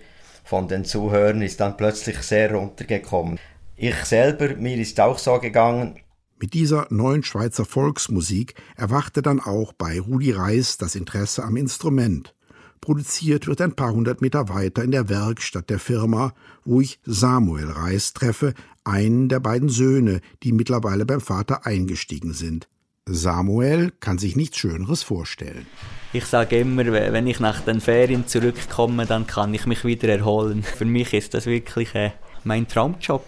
von 0.45 0.69
den 0.69 0.85
Zuhörern 0.85 1.43
ist 1.43 1.61
dann 1.61 1.77
plötzlich 1.77 2.19
sehr 2.23 2.53
runtergekommen. 2.53 3.39
Ich 3.77 3.95
selber, 4.05 4.57
mir 4.57 4.77
ist 4.77 4.99
auch 5.01 5.19
so 5.19 5.39
gegangen, 5.39 6.01
mit 6.41 6.55
dieser 6.55 6.87
neuen 6.91 7.23
Schweizer 7.23 7.67
Volksmusik 7.67 8.55
erwachte 8.75 9.21
dann 9.21 9.41
auch 9.41 9.75
bei 9.75 10.01
Rudi 10.01 10.33
Reis 10.33 10.79
das 10.79 10.95
Interesse 10.95 11.45
am 11.45 11.57
Instrument. 11.57 12.35
Produziert 12.81 13.47
wird 13.47 13.61
ein 13.61 13.75
paar 13.75 13.93
hundert 13.93 14.23
Meter 14.23 14.49
weiter 14.49 14.83
in 14.83 14.91
der 14.91 15.11
Werkstatt 15.11 15.69
der 15.69 15.79
Firma, 15.79 16.33
wo 16.65 16.81
ich 16.81 16.99
Samuel 17.05 17.71
Reis 17.71 18.15
treffe, 18.15 18.55
einen 18.85 19.29
der 19.29 19.41
beiden 19.41 19.69
Söhne, 19.69 20.23
die 20.43 20.53
mittlerweile 20.53 21.05
beim 21.05 21.21
Vater 21.21 21.67
eingestiegen 21.67 22.33
sind. 22.33 22.69
Samuel 23.05 23.93
kann 24.01 24.17
sich 24.17 24.35
nichts 24.35 24.57
Schöneres 24.57 25.03
vorstellen. 25.03 25.67
Ich 26.15 26.25
sage 26.25 26.61
immer, 26.61 26.87
wenn 26.87 27.27
ich 27.27 27.39
nach 27.39 27.61
den 27.61 27.83
Ferien 27.83 28.27
zurückkomme, 28.27 29.05
dann 29.05 29.27
kann 29.27 29.53
ich 29.53 29.67
mich 29.67 29.85
wieder 29.85 30.09
erholen. 30.09 30.63
Für 30.63 30.87
mich 30.87 31.13
ist 31.13 31.35
das 31.35 31.45
wirklich 31.45 31.95
äh, 31.95 32.13
mein 32.45 32.67
Traumjob. 32.67 33.25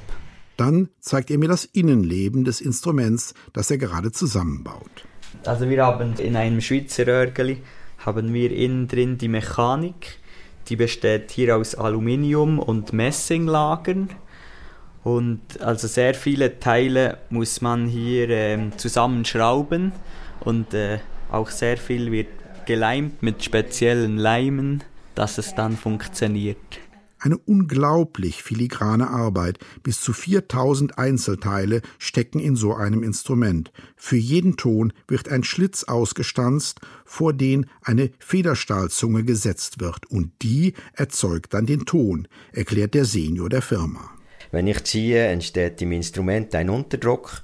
Dann 0.63 0.91
zeigt 1.01 1.33
er 1.33 1.39
mir 1.39 1.49
das 1.49 1.65
Innenleben 1.65 2.45
des 2.45 2.61
Instruments, 2.61 3.35
das 3.53 3.69
er 3.73 3.79
gerade 3.79 4.13
zusammenbaut. 4.13 5.05
Also 5.45 5.69
wir 5.69 5.85
haben 5.85 6.15
in 6.19 6.37
einem 6.37 6.61
Schweizer 6.61 7.09
Örgeli 7.09 7.61
haben 7.99 8.33
wir 8.33 8.53
innen 8.53 8.87
drin 8.87 9.19
die 9.19 9.27
Mechanik. 9.27 10.21
Die 10.69 10.77
besteht 10.77 11.33
hier 11.33 11.57
aus 11.57 11.75
Aluminium 11.75 12.61
und 12.61 12.93
Messinglagern. 12.93 14.11
Und 15.03 15.61
also 15.61 15.89
sehr 15.89 16.15
viele 16.15 16.61
Teile 16.61 17.19
muss 17.29 17.61
man 17.61 17.89
hier 17.89 18.31
äh, 18.31 18.71
zusammenschrauben 18.77 19.91
und 20.39 20.75
äh, 20.75 21.01
auch 21.33 21.51
sehr 21.51 21.77
viel 21.77 22.13
wird 22.13 22.29
geleimt 22.67 23.21
mit 23.21 23.43
speziellen 23.43 24.17
Leimen, 24.17 24.85
dass 25.17 25.39
es 25.39 25.57
dann 25.57 25.77
funktioniert. 25.77 26.79
Eine 27.25 27.39
unglaublich 27.39 28.43
filigrane 28.43 29.09
Arbeit. 29.09 29.61
Bis 29.85 30.01
zu 30.01 30.13
4000 30.13 30.99
Einzelteile 30.99 31.81
stecken 31.99 32.41
in 32.41 32.57
so 32.57 32.75
einem 32.75 33.05
Instrument. 33.05 33.71
Für 33.97 34.17
jeden 34.17 34.57
Ton 34.57 34.93
wird 35.07 35.29
ein 35.29 35.45
Schlitz 35.45 35.85
ausgestanzt, 35.85 36.81
vor 37.05 37.33
den 37.33 37.67
eine 37.81 38.11
Federstahlzunge 38.19 39.23
gesetzt 39.23 39.81
wird. 39.81 40.11
Und 40.11 40.33
die 40.43 40.75
erzeugt 40.95 41.55
dann 41.55 41.65
den 41.65 41.87
Ton, 41.87 42.27
erklärt 42.51 42.95
der 42.95 43.05
Senior 43.05 43.49
der 43.49 43.63
Firma. 43.63 44.11
Wenn 44.51 44.67
ich 44.67 44.83
ziehe, 44.83 45.25
entsteht 45.29 45.81
im 45.81 45.93
Instrument 45.93 46.53
ein 46.57 46.71
Unterdruck. 46.71 47.43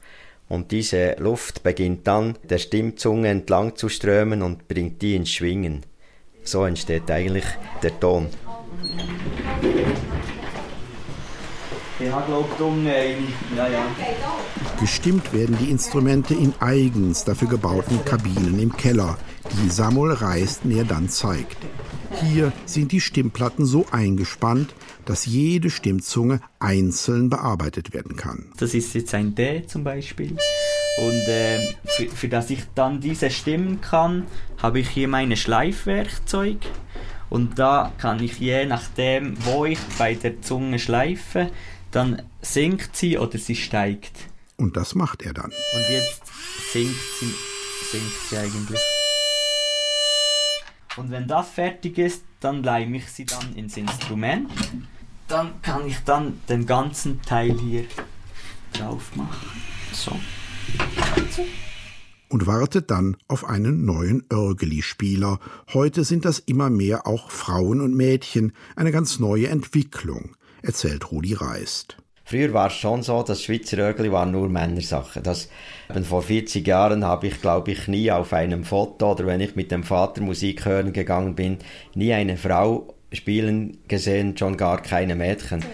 Und 0.49 0.73
diese 0.73 1.15
Luft 1.21 1.63
beginnt 1.63 2.05
dann 2.09 2.37
der 2.43 2.59
Stimmzunge 2.59 3.29
entlang 3.29 3.77
zu 3.77 3.89
strömen 3.89 4.43
und 4.43 4.67
bringt 4.67 5.01
die 5.03 5.15
ins 5.15 5.31
Schwingen. 5.31 5.87
So 6.43 6.65
entsteht 6.65 7.09
eigentlich 7.13 7.45
der 7.81 8.01
Ton. 8.01 8.27
Ja, 13.57 13.69
ja. 13.69 13.87
Gestimmt 14.81 15.33
werden 15.33 15.57
die 15.61 15.71
Instrumente 15.71 16.35
in 16.35 16.55
eigens 16.61 17.25
dafür 17.25 17.49
gebauten 17.49 18.05
Kabinen 18.05 18.59
im 18.61 18.77
Keller, 18.77 19.19
die 19.53 19.69
Samuel 19.69 20.13
Reist 20.13 20.65
mir 20.65 20.85
dann 20.85 21.09
zeigt. 21.09 21.57
Hier 22.23 22.53
sind 22.67 22.93
die 22.93 23.01
Stimmplatten 23.01 23.67
so 23.67 23.87
eingespannt, 23.91 24.75
dass 25.05 25.27
jede 25.27 25.71
Stimmzunge 25.71 26.41
einzeln 26.59 27.31
bearbeitet 27.31 27.93
werden 27.93 28.17
kann. 28.17 28.53
Das 28.59 28.75
ist 28.75 28.95
jetzt 28.95 29.13
ein 29.15 29.35
D 29.35 29.65
zum 29.67 29.85
Beispiel. 29.85 30.37
Und 30.99 31.29
äh, 31.29 31.75
für, 31.85 32.09
für 32.09 32.29
das 32.29 32.51
ich 32.51 32.65
dann 32.75 33.01
diese 33.01 33.31
stimmen 33.31 33.81
kann, 33.81 34.27
habe 34.57 34.81
ich 34.81 34.89
hier 34.89 35.09
meine 35.09 35.37
Schleifwerkzeug. 35.37 36.59
Und 37.31 37.59
da 37.59 37.93
kann 37.99 38.23
ich 38.23 38.39
je 38.39 38.65
nachdem, 38.67 39.37
wo 39.45 39.65
ich 39.65 39.79
bei 39.99 40.15
der 40.15 40.41
Zunge 40.41 40.79
schleife, 40.79 41.51
dann 41.91 42.23
sinkt 42.41 42.97
sie 42.97 43.19
oder 43.19 43.39
sie 43.39 43.57
steigt. 43.57 44.17
Und 44.57 44.77
das 44.77 44.95
macht 44.95 45.23
er 45.23 45.35
dann. 45.35 45.51
Und 45.51 45.91
jetzt 45.91 46.23
sinkt 46.73 46.97
sie, 47.21 47.35
sinkt 47.91 48.17
sie 48.29 48.39
eigentlich. 48.39 48.81
Und 50.97 51.11
wenn 51.11 51.29
das 51.29 51.51
fertig 51.51 51.99
ist, 51.99 52.25
dann 52.41 52.63
leime 52.63 52.97
ich 52.97 53.09
sie 53.09 53.25
dann 53.25 53.55
ins 53.55 53.77
Instrument. 53.77 54.51
Dann 55.29 55.63
kann 55.63 55.87
ich 55.87 55.99
dann 56.05 56.41
den 56.49 56.67
ganzen 56.67 57.23
Teil 57.23 57.57
hier 57.61 57.85
drauf 58.73 59.15
machen. 59.15 59.63
So. 59.93 60.13
so. 61.31 61.45
Und 62.29 62.47
wartet 62.47 62.91
dann 62.91 63.17
auf 63.27 63.45
einen 63.45 63.85
neuen 63.85 64.25
Örgeli-Spieler. 64.31 65.39
Heute 65.73 66.05
sind 66.05 66.25
das 66.25 66.39
immer 66.39 66.69
mehr 66.69 67.07
auch 67.07 67.31
Frauen 67.31 67.81
und 67.81 67.95
Mädchen. 67.95 68.53
Eine 68.77 68.93
ganz 68.93 69.19
neue 69.19 69.49
Entwicklung, 69.49 70.37
erzählt 70.63 71.11
Rudi 71.11 71.35
Reist. 71.35 71.97
Früher 72.29 72.53
war 72.53 72.67
es 72.67 72.75
schon 72.75 73.03
so, 73.03 73.23
dass 73.23 73.43
Schweizer 73.43 73.79
Örgli 73.79 74.13
waren 74.13 74.33
nur 74.33 74.51
Männersache. 74.51 75.23
Das, 75.23 75.49
vor 76.03 76.23
40 76.23 76.67
Jahren 76.67 77.03
habe 77.03 77.29
ich, 77.29 77.41
glaube 77.41 77.71
ich, 77.71 77.89
nie 77.89 78.13
auf 78.13 78.35
einem 78.35 78.65
Foto 78.65 79.13
oder 79.13 79.25
wenn 79.25 79.41
ich 79.41 79.57
mit 79.57 79.71
dem 79.71 79.83
Vater 79.83 80.21
Musik 80.21 80.67
hören 80.67 80.93
gegangen 80.93 81.35
bin, 81.35 81.57
nie 81.95 82.13
eine 82.13 82.37
Frau 82.37 82.95
spielen 83.15 83.79
gesehen, 83.89 84.37
schon 84.37 84.59
gar 84.59 84.83
keine 84.83 85.15
Mädchen. 85.15 85.65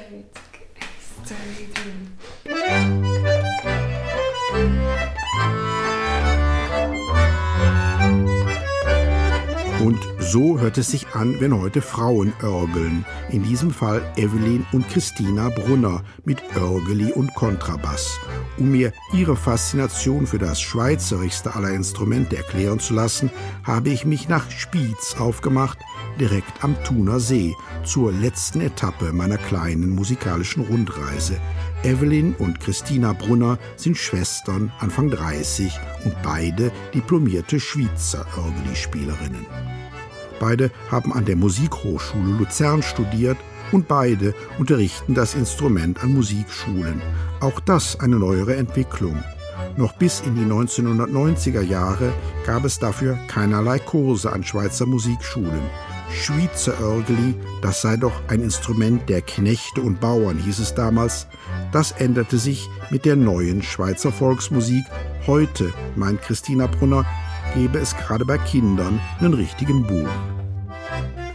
Und 9.85 10.01
so 10.19 10.59
hört 10.59 10.79
es 10.79 10.93
sich 10.93 11.09
an, 11.09 11.39
wenn 11.41 11.61
heute 11.61 11.83
Frauen 11.83 12.33
örgeln. 12.43 13.05
In 13.29 13.43
diesem 13.43 13.71
Fall 13.71 14.01
Evelyn 14.17 14.65
und 14.73 14.89
Christina 14.89 15.51
Brunner 15.51 16.03
mit 16.25 16.43
Örgeli 16.57 17.13
und 17.13 17.35
Kontrabass. 17.35 18.19
Um 18.57 18.71
mir 18.71 18.95
ihre 19.13 19.37
Faszination 19.37 20.27
für 20.27 20.39
das 20.39 20.59
schweizerischste 20.59 21.55
aller 21.55 21.69
Instrumente 21.69 22.39
erklären 22.39 22.79
zu 22.79 22.95
lassen, 22.95 23.31
habe 23.63 23.91
ich 23.91 24.07
mich 24.07 24.27
nach 24.27 24.51
Spiez 24.51 25.17
aufgemacht, 25.19 25.79
direkt 26.19 26.65
am 26.65 26.83
Thuner 26.85 27.21
See, 27.21 27.55
zur 27.85 28.11
letzten 28.11 28.63
Etappe 28.63 29.13
meiner 29.13 29.37
kleinen 29.37 29.91
musikalischen 29.91 30.65
Rundreise. 30.65 31.39
Evelyn 31.83 32.35
und 32.39 32.59
Christina 32.59 33.13
Brunner 33.13 33.59
sind 33.77 33.99
Schwestern, 33.99 34.73
Anfang 34.79 35.11
30 35.11 35.79
und 36.07 36.15
beide 36.23 36.73
diplomierte 36.95 37.61
Schweizer 37.61 38.25
Örgeli-Spielerinnen. 38.39 39.74
Beide 40.41 40.71
haben 40.91 41.13
an 41.13 41.25
der 41.25 41.37
Musikhochschule 41.37 42.39
Luzern 42.39 42.83
studiert 42.83 43.39
und 43.73 43.89
beide 43.89 44.35
unterrichten 44.59 45.15
das 45.15 45.35
Instrument 45.35 46.03
an 46.03 46.15
Musikschulen. 46.15 47.03
Auch 47.41 47.61
das 47.61 47.99
eine 48.01 48.17
neuere 48.17 48.57
Entwicklung. 48.57 49.23
Noch 49.77 49.93
bis 49.95 50.21
in 50.21 50.37
die 50.37 50.45
1990er 50.45 51.63
Jahre 51.63 52.13
gab 52.47 52.65
es 52.65 52.79
dafür 52.79 53.19
keinerlei 53.29 53.79
Kurse 53.79 54.33
an 54.33 54.45
Schweizer 54.45 54.87
Musikschulen. 54.87 55.63
Schweizer 56.13 56.79
Örgeli, 56.81 57.35
das 57.61 57.83
sei 57.83 57.97
doch 57.97 58.13
ein 58.29 58.41
Instrument 58.41 59.09
der 59.09 59.21
Knechte 59.21 59.81
und 59.81 60.01
Bauern, 60.01 60.39
hieß 60.39 60.61
es 60.61 60.75
damals. 60.75 61.27
Das 61.73 61.91
änderte 61.93 62.39
sich 62.39 62.69
mit 62.91 63.05
der 63.05 63.17
neuen 63.17 63.63
Schweizer 63.63 64.13
Volksmusik. 64.13 64.85
Heute, 65.27 65.73
meint 65.97 66.23
Christina 66.23 66.67
Brunner, 66.69 67.05
gebe 67.55 67.79
es 67.79 67.97
gerade 67.97 68.25
bei 68.25 68.37
Kindern 68.39 69.01
einen 69.21 69.35
richtigen 69.35 69.87
Boom. 69.87 70.09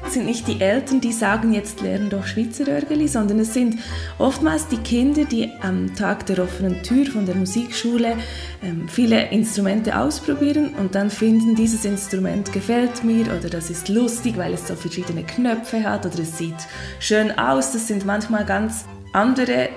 Es 0.06 0.16
sind 0.16 0.26
nicht 0.26 0.48
die 0.48 0.60
Eltern, 0.60 1.02
die 1.02 1.14
sagen, 1.14 1.54
jetzt 1.54 1.82
lernen 1.82 2.10
doch 2.10 2.26
Schweizer 2.26 2.68
Örgeli, 2.68 3.08
sondern 3.08 3.38
es 3.38 3.54
sind 3.54 3.78
oftmals 4.18 4.68
die 4.68 4.78
Kinder, 4.78 5.24
die 5.24 5.52
am 5.62 5.96
Tag 5.96 6.26
der 6.26 6.40
offenen 6.40 6.82
Tür 6.82 7.06
von 7.06 7.28
der 7.28 7.36
Musikschule 7.36 8.18
ähm, 8.64 8.88
viele 8.88 9.30
Instrumente 9.30 10.00
ausprobieren 10.00 10.74
und 10.80 10.96
dann 10.96 11.12
finden, 11.12 11.54
dieses 11.54 11.86
Instrument 11.86 12.52
gefällt 12.52 13.04
mir 13.04 13.28
oder 13.28 13.52
das 13.52 13.70
ist 13.70 13.88
lustig, 13.88 14.36
weil 14.36 14.56
es 14.56 14.68
so 14.68 14.74
verschiedene 14.74 15.24
Knöpfe 15.24 15.84
hat 15.84 16.08
oder 16.08 16.20
es 16.20 16.40
sieht 16.40 16.58
schön 17.00 17.38
aus. 17.38 17.72
Das 17.72 17.88
sind 17.88 18.04
manchmal 18.04 18.46
ganz 18.46 18.86
andere 19.14 19.70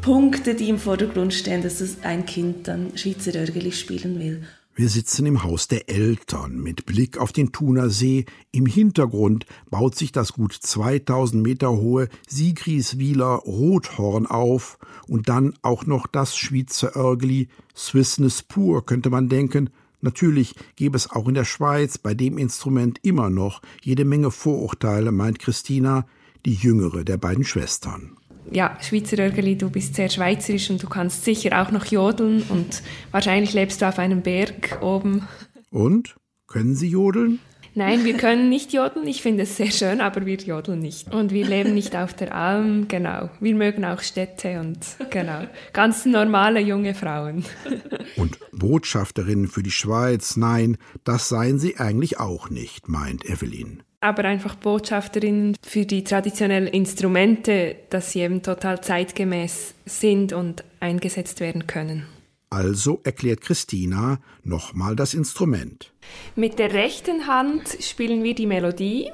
Punkte, 0.00 0.54
die 0.54 0.70
im 0.70 0.78
Vordergrund 0.78 1.34
stehen, 1.34 1.62
dass 1.62 1.82
ein 2.02 2.24
Kind 2.24 2.68
dann 2.68 2.96
Schweizer 2.96 3.38
Örgeli 3.38 3.72
spielen 3.72 4.18
will. 4.18 4.42
Wir 4.76 4.88
sitzen 4.88 5.24
im 5.26 5.44
Haus 5.44 5.68
der 5.68 5.88
Eltern 5.88 6.58
mit 6.58 6.84
Blick 6.84 7.18
auf 7.18 7.30
den 7.30 7.52
Thuner 7.52 7.90
See. 7.90 8.26
Im 8.50 8.66
Hintergrund 8.66 9.46
baut 9.70 9.94
sich 9.94 10.10
das 10.10 10.32
gut 10.32 10.52
2000 10.52 11.40
Meter 11.40 11.70
hohe 11.70 12.08
Sigriswiler 12.26 13.36
Rothorn 13.46 14.26
auf 14.26 14.80
und 15.06 15.28
dann 15.28 15.54
auch 15.62 15.86
noch 15.86 16.08
das 16.08 16.36
Schweizer 16.36 16.96
Örgli, 16.96 17.46
Swissness 17.76 18.42
pur, 18.42 18.84
könnte 18.84 19.10
man 19.10 19.28
denken. 19.28 19.70
Natürlich 20.00 20.56
gäbe 20.74 20.96
es 20.96 21.08
auch 21.08 21.28
in 21.28 21.34
der 21.34 21.44
Schweiz 21.44 21.96
bei 21.96 22.14
dem 22.14 22.36
Instrument 22.36 22.98
immer 23.02 23.30
noch 23.30 23.62
jede 23.80 24.04
Menge 24.04 24.32
Vorurteile, 24.32 25.12
meint 25.12 25.38
Christina, 25.38 26.04
die 26.44 26.54
jüngere 26.54 27.04
der 27.04 27.16
beiden 27.16 27.44
Schwestern 27.44 28.16
ja, 28.50 28.76
Schweizer 28.80 29.18
Örgeli, 29.18 29.56
du 29.56 29.70
bist 29.70 29.94
sehr 29.94 30.08
schweizerisch 30.08 30.70
und 30.70 30.82
du 30.82 30.88
kannst 30.88 31.24
sicher 31.24 31.62
auch 31.62 31.70
noch 31.70 31.86
jodeln 31.86 32.42
und 32.48 32.82
wahrscheinlich 33.10 33.52
lebst 33.52 33.82
du 33.82 33.88
auf 33.88 33.98
einem 33.98 34.22
Berg 34.22 34.78
oben. 34.82 35.26
Und? 35.70 36.16
Können 36.46 36.74
Sie 36.76 36.88
jodeln? 36.88 37.40
Nein, 37.74 38.04
wir 38.04 38.16
können 38.16 38.48
nicht 38.48 38.72
jodeln. 38.72 39.06
Ich 39.06 39.22
finde 39.22 39.42
es 39.42 39.56
sehr 39.56 39.70
schön, 39.70 40.00
aber 40.00 40.24
wir 40.26 40.36
jodeln 40.36 40.78
nicht. 40.78 41.12
Und 41.12 41.32
wir 41.32 41.46
leben 41.46 41.74
nicht 41.74 41.96
auf 41.96 42.14
der 42.14 42.34
Alm, 42.34 42.86
genau. 42.86 43.30
Wir 43.40 43.54
mögen 43.54 43.84
auch 43.84 44.00
Städte 44.00 44.60
und 44.60 44.78
genau. 45.10 45.46
Ganz 45.72 46.04
normale 46.04 46.60
junge 46.60 46.94
Frauen. 46.94 47.44
Und 48.16 48.38
Botschafterinnen 48.52 49.48
für 49.48 49.62
die 49.62 49.72
Schweiz, 49.72 50.36
nein, 50.36 50.76
das 51.02 51.28
seien 51.28 51.58
sie 51.58 51.78
eigentlich 51.78 52.20
auch 52.20 52.48
nicht, 52.48 52.88
meint 52.88 53.24
Evelyn 53.24 53.82
aber 54.04 54.26
einfach 54.26 54.54
Botschafterinnen 54.54 55.56
für 55.66 55.86
die 55.86 56.04
traditionellen 56.04 56.66
Instrumente, 56.66 57.76
dass 57.88 58.12
sie 58.12 58.20
eben 58.20 58.42
total 58.42 58.82
zeitgemäß 58.82 59.74
sind 59.86 60.34
und 60.34 60.62
eingesetzt 60.78 61.40
werden 61.40 61.66
können. 61.66 62.06
Also 62.50 63.00
erklärt 63.02 63.40
Christina 63.40 64.18
nochmal 64.42 64.94
das 64.94 65.14
Instrument. 65.14 65.90
Mit 66.36 66.58
der 66.58 66.74
rechten 66.74 67.26
Hand 67.26 67.78
spielen 67.80 68.22
wir 68.22 68.34
die 68.34 68.46
Melodie. 68.46 69.10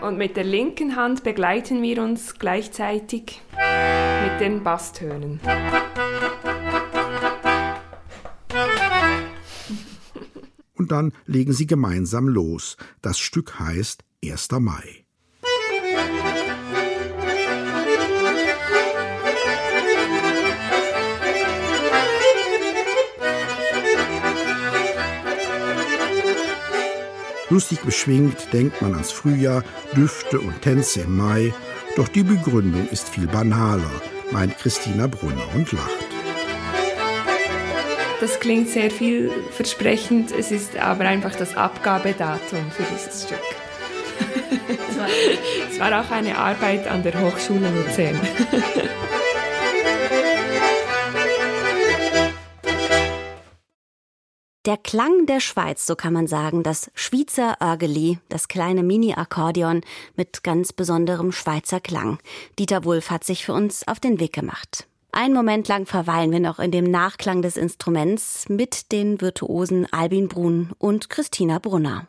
Und 0.00 0.16
mit 0.16 0.38
der 0.38 0.44
linken 0.44 0.96
Hand 0.96 1.22
begleiten 1.22 1.82
wir 1.82 2.02
uns 2.02 2.38
gleichzeitig 2.38 3.42
mit 4.24 4.40
den 4.40 4.64
Basstönen. 4.64 5.38
Dann 10.92 11.12
legen 11.26 11.52
sie 11.52 11.66
gemeinsam 11.66 12.28
los. 12.28 12.76
Das 13.00 13.18
Stück 13.18 13.58
heißt 13.58 14.04
1. 14.24 14.48
Mai. 14.60 15.04
Lustig 27.48 27.80
beschwingt 27.82 28.52
denkt 28.52 28.80
man 28.80 28.94
ans 28.94 29.12
Frühjahr, 29.12 29.62
Düfte 29.94 30.40
und 30.40 30.62
Tänze 30.62 31.02
im 31.02 31.16
Mai. 31.16 31.52
Doch 31.96 32.08
die 32.08 32.22
Begründung 32.22 32.88
ist 32.88 33.10
viel 33.10 33.26
banaler, 33.26 33.90
meint 34.30 34.56
Christina 34.58 35.06
Brunner 35.06 35.54
und 35.54 35.70
lacht. 35.72 36.11
Das 38.22 38.38
klingt 38.38 38.68
sehr 38.68 38.88
vielversprechend. 38.88 40.30
Es 40.30 40.52
ist 40.52 40.76
aber 40.76 41.06
einfach 41.06 41.34
das 41.34 41.56
Abgabedatum 41.56 42.70
für 42.70 42.84
dieses 42.84 43.24
Stück. 43.24 43.40
es 45.68 45.80
war 45.80 46.00
auch 46.00 46.08
eine 46.12 46.38
Arbeit 46.38 46.86
an 46.86 47.02
der 47.02 47.20
Hochschule 47.20 47.68
Luzern. 47.68 48.20
Der 54.66 54.76
Klang 54.76 55.26
der 55.26 55.40
Schweiz, 55.40 55.84
so 55.84 55.96
kann 55.96 56.12
man 56.12 56.28
sagen, 56.28 56.62
das 56.62 56.92
Schweizer 56.94 57.56
Örgeli, 57.60 58.20
das 58.28 58.46
kleine 58.46 58.84
Mini-Akkordeon 58.84 59.80
mit 60.14 60.44
ganz 60.44 60.72
besonderem 60.72 61.32
Schweizer 61.32 61.80
Klang. 61.80 62.20
Dieter 62.56 62.84
Wulff 62.84 63.10
hat 63.10 63.24
sich 63.24 63.44
für 63.44 63.52
uns 63.52 63.88
auf 63.88 63.98
den 63.98 64.20
Weg 64.20 64.32
gemacht. 64.32 64.86
Einen 65.14 65.34
Moment 65.34 65.68
lang 65.68 65.84
verweilen 65.84 66.32
wir 66.32 66.40
noch 66.40 66.58
in 66.58 66.70
dem 66.70 66.90
Nachklang 66.90 67.42
des 67.42 67.58
Instruments 67.58 68.48
mit 68.48 68.92
den 68.92 69.20
Virtuosen 69.20 69.86
Albin 69.92 70.26
Brun 70.26 70.70
und 70.78 71.10
Christina 71.10 71.58
Brunner. 71.58 72.06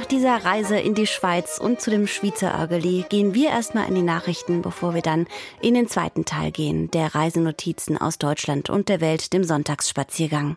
Nach 0.00 0.06
dieser 0.06 0.46
Reise 0.46 0.78
in 0.78 0.94
die 0.94 1.06
Schweiz 1.06 1.58
und 1.58 1.82
zu 1.82 1.90
dem 1.90 2.06
Schweizer 2.06 2.58
Örgeli 2.58 3.04
gehen 3.10 3.34
wir 3.34 3.50
erstmal 3.50 3.86
in 3.86 3.94
die 3.94 4.00
Nachrichten, 4.00 4.62
bevor 4.62 4.94
wir 4.94 5.02
dann 5.02 5.26
in 5.60 5.74
den 5.74 5.88
zweiten 5.88 6.24
Teil 6.24 6.52
gehen, 6.52 6.90
der 6.90 7.14
Reisenotizen 7.14 7.98
aus 7.98 8.16
Deutschland 8.16 8.70
und 8.70 8.88
der 8.88 9.02
Welt, 9.02 9.34
dem 9.34 9.44
Sonntagsspaziergang. 9.44 10.56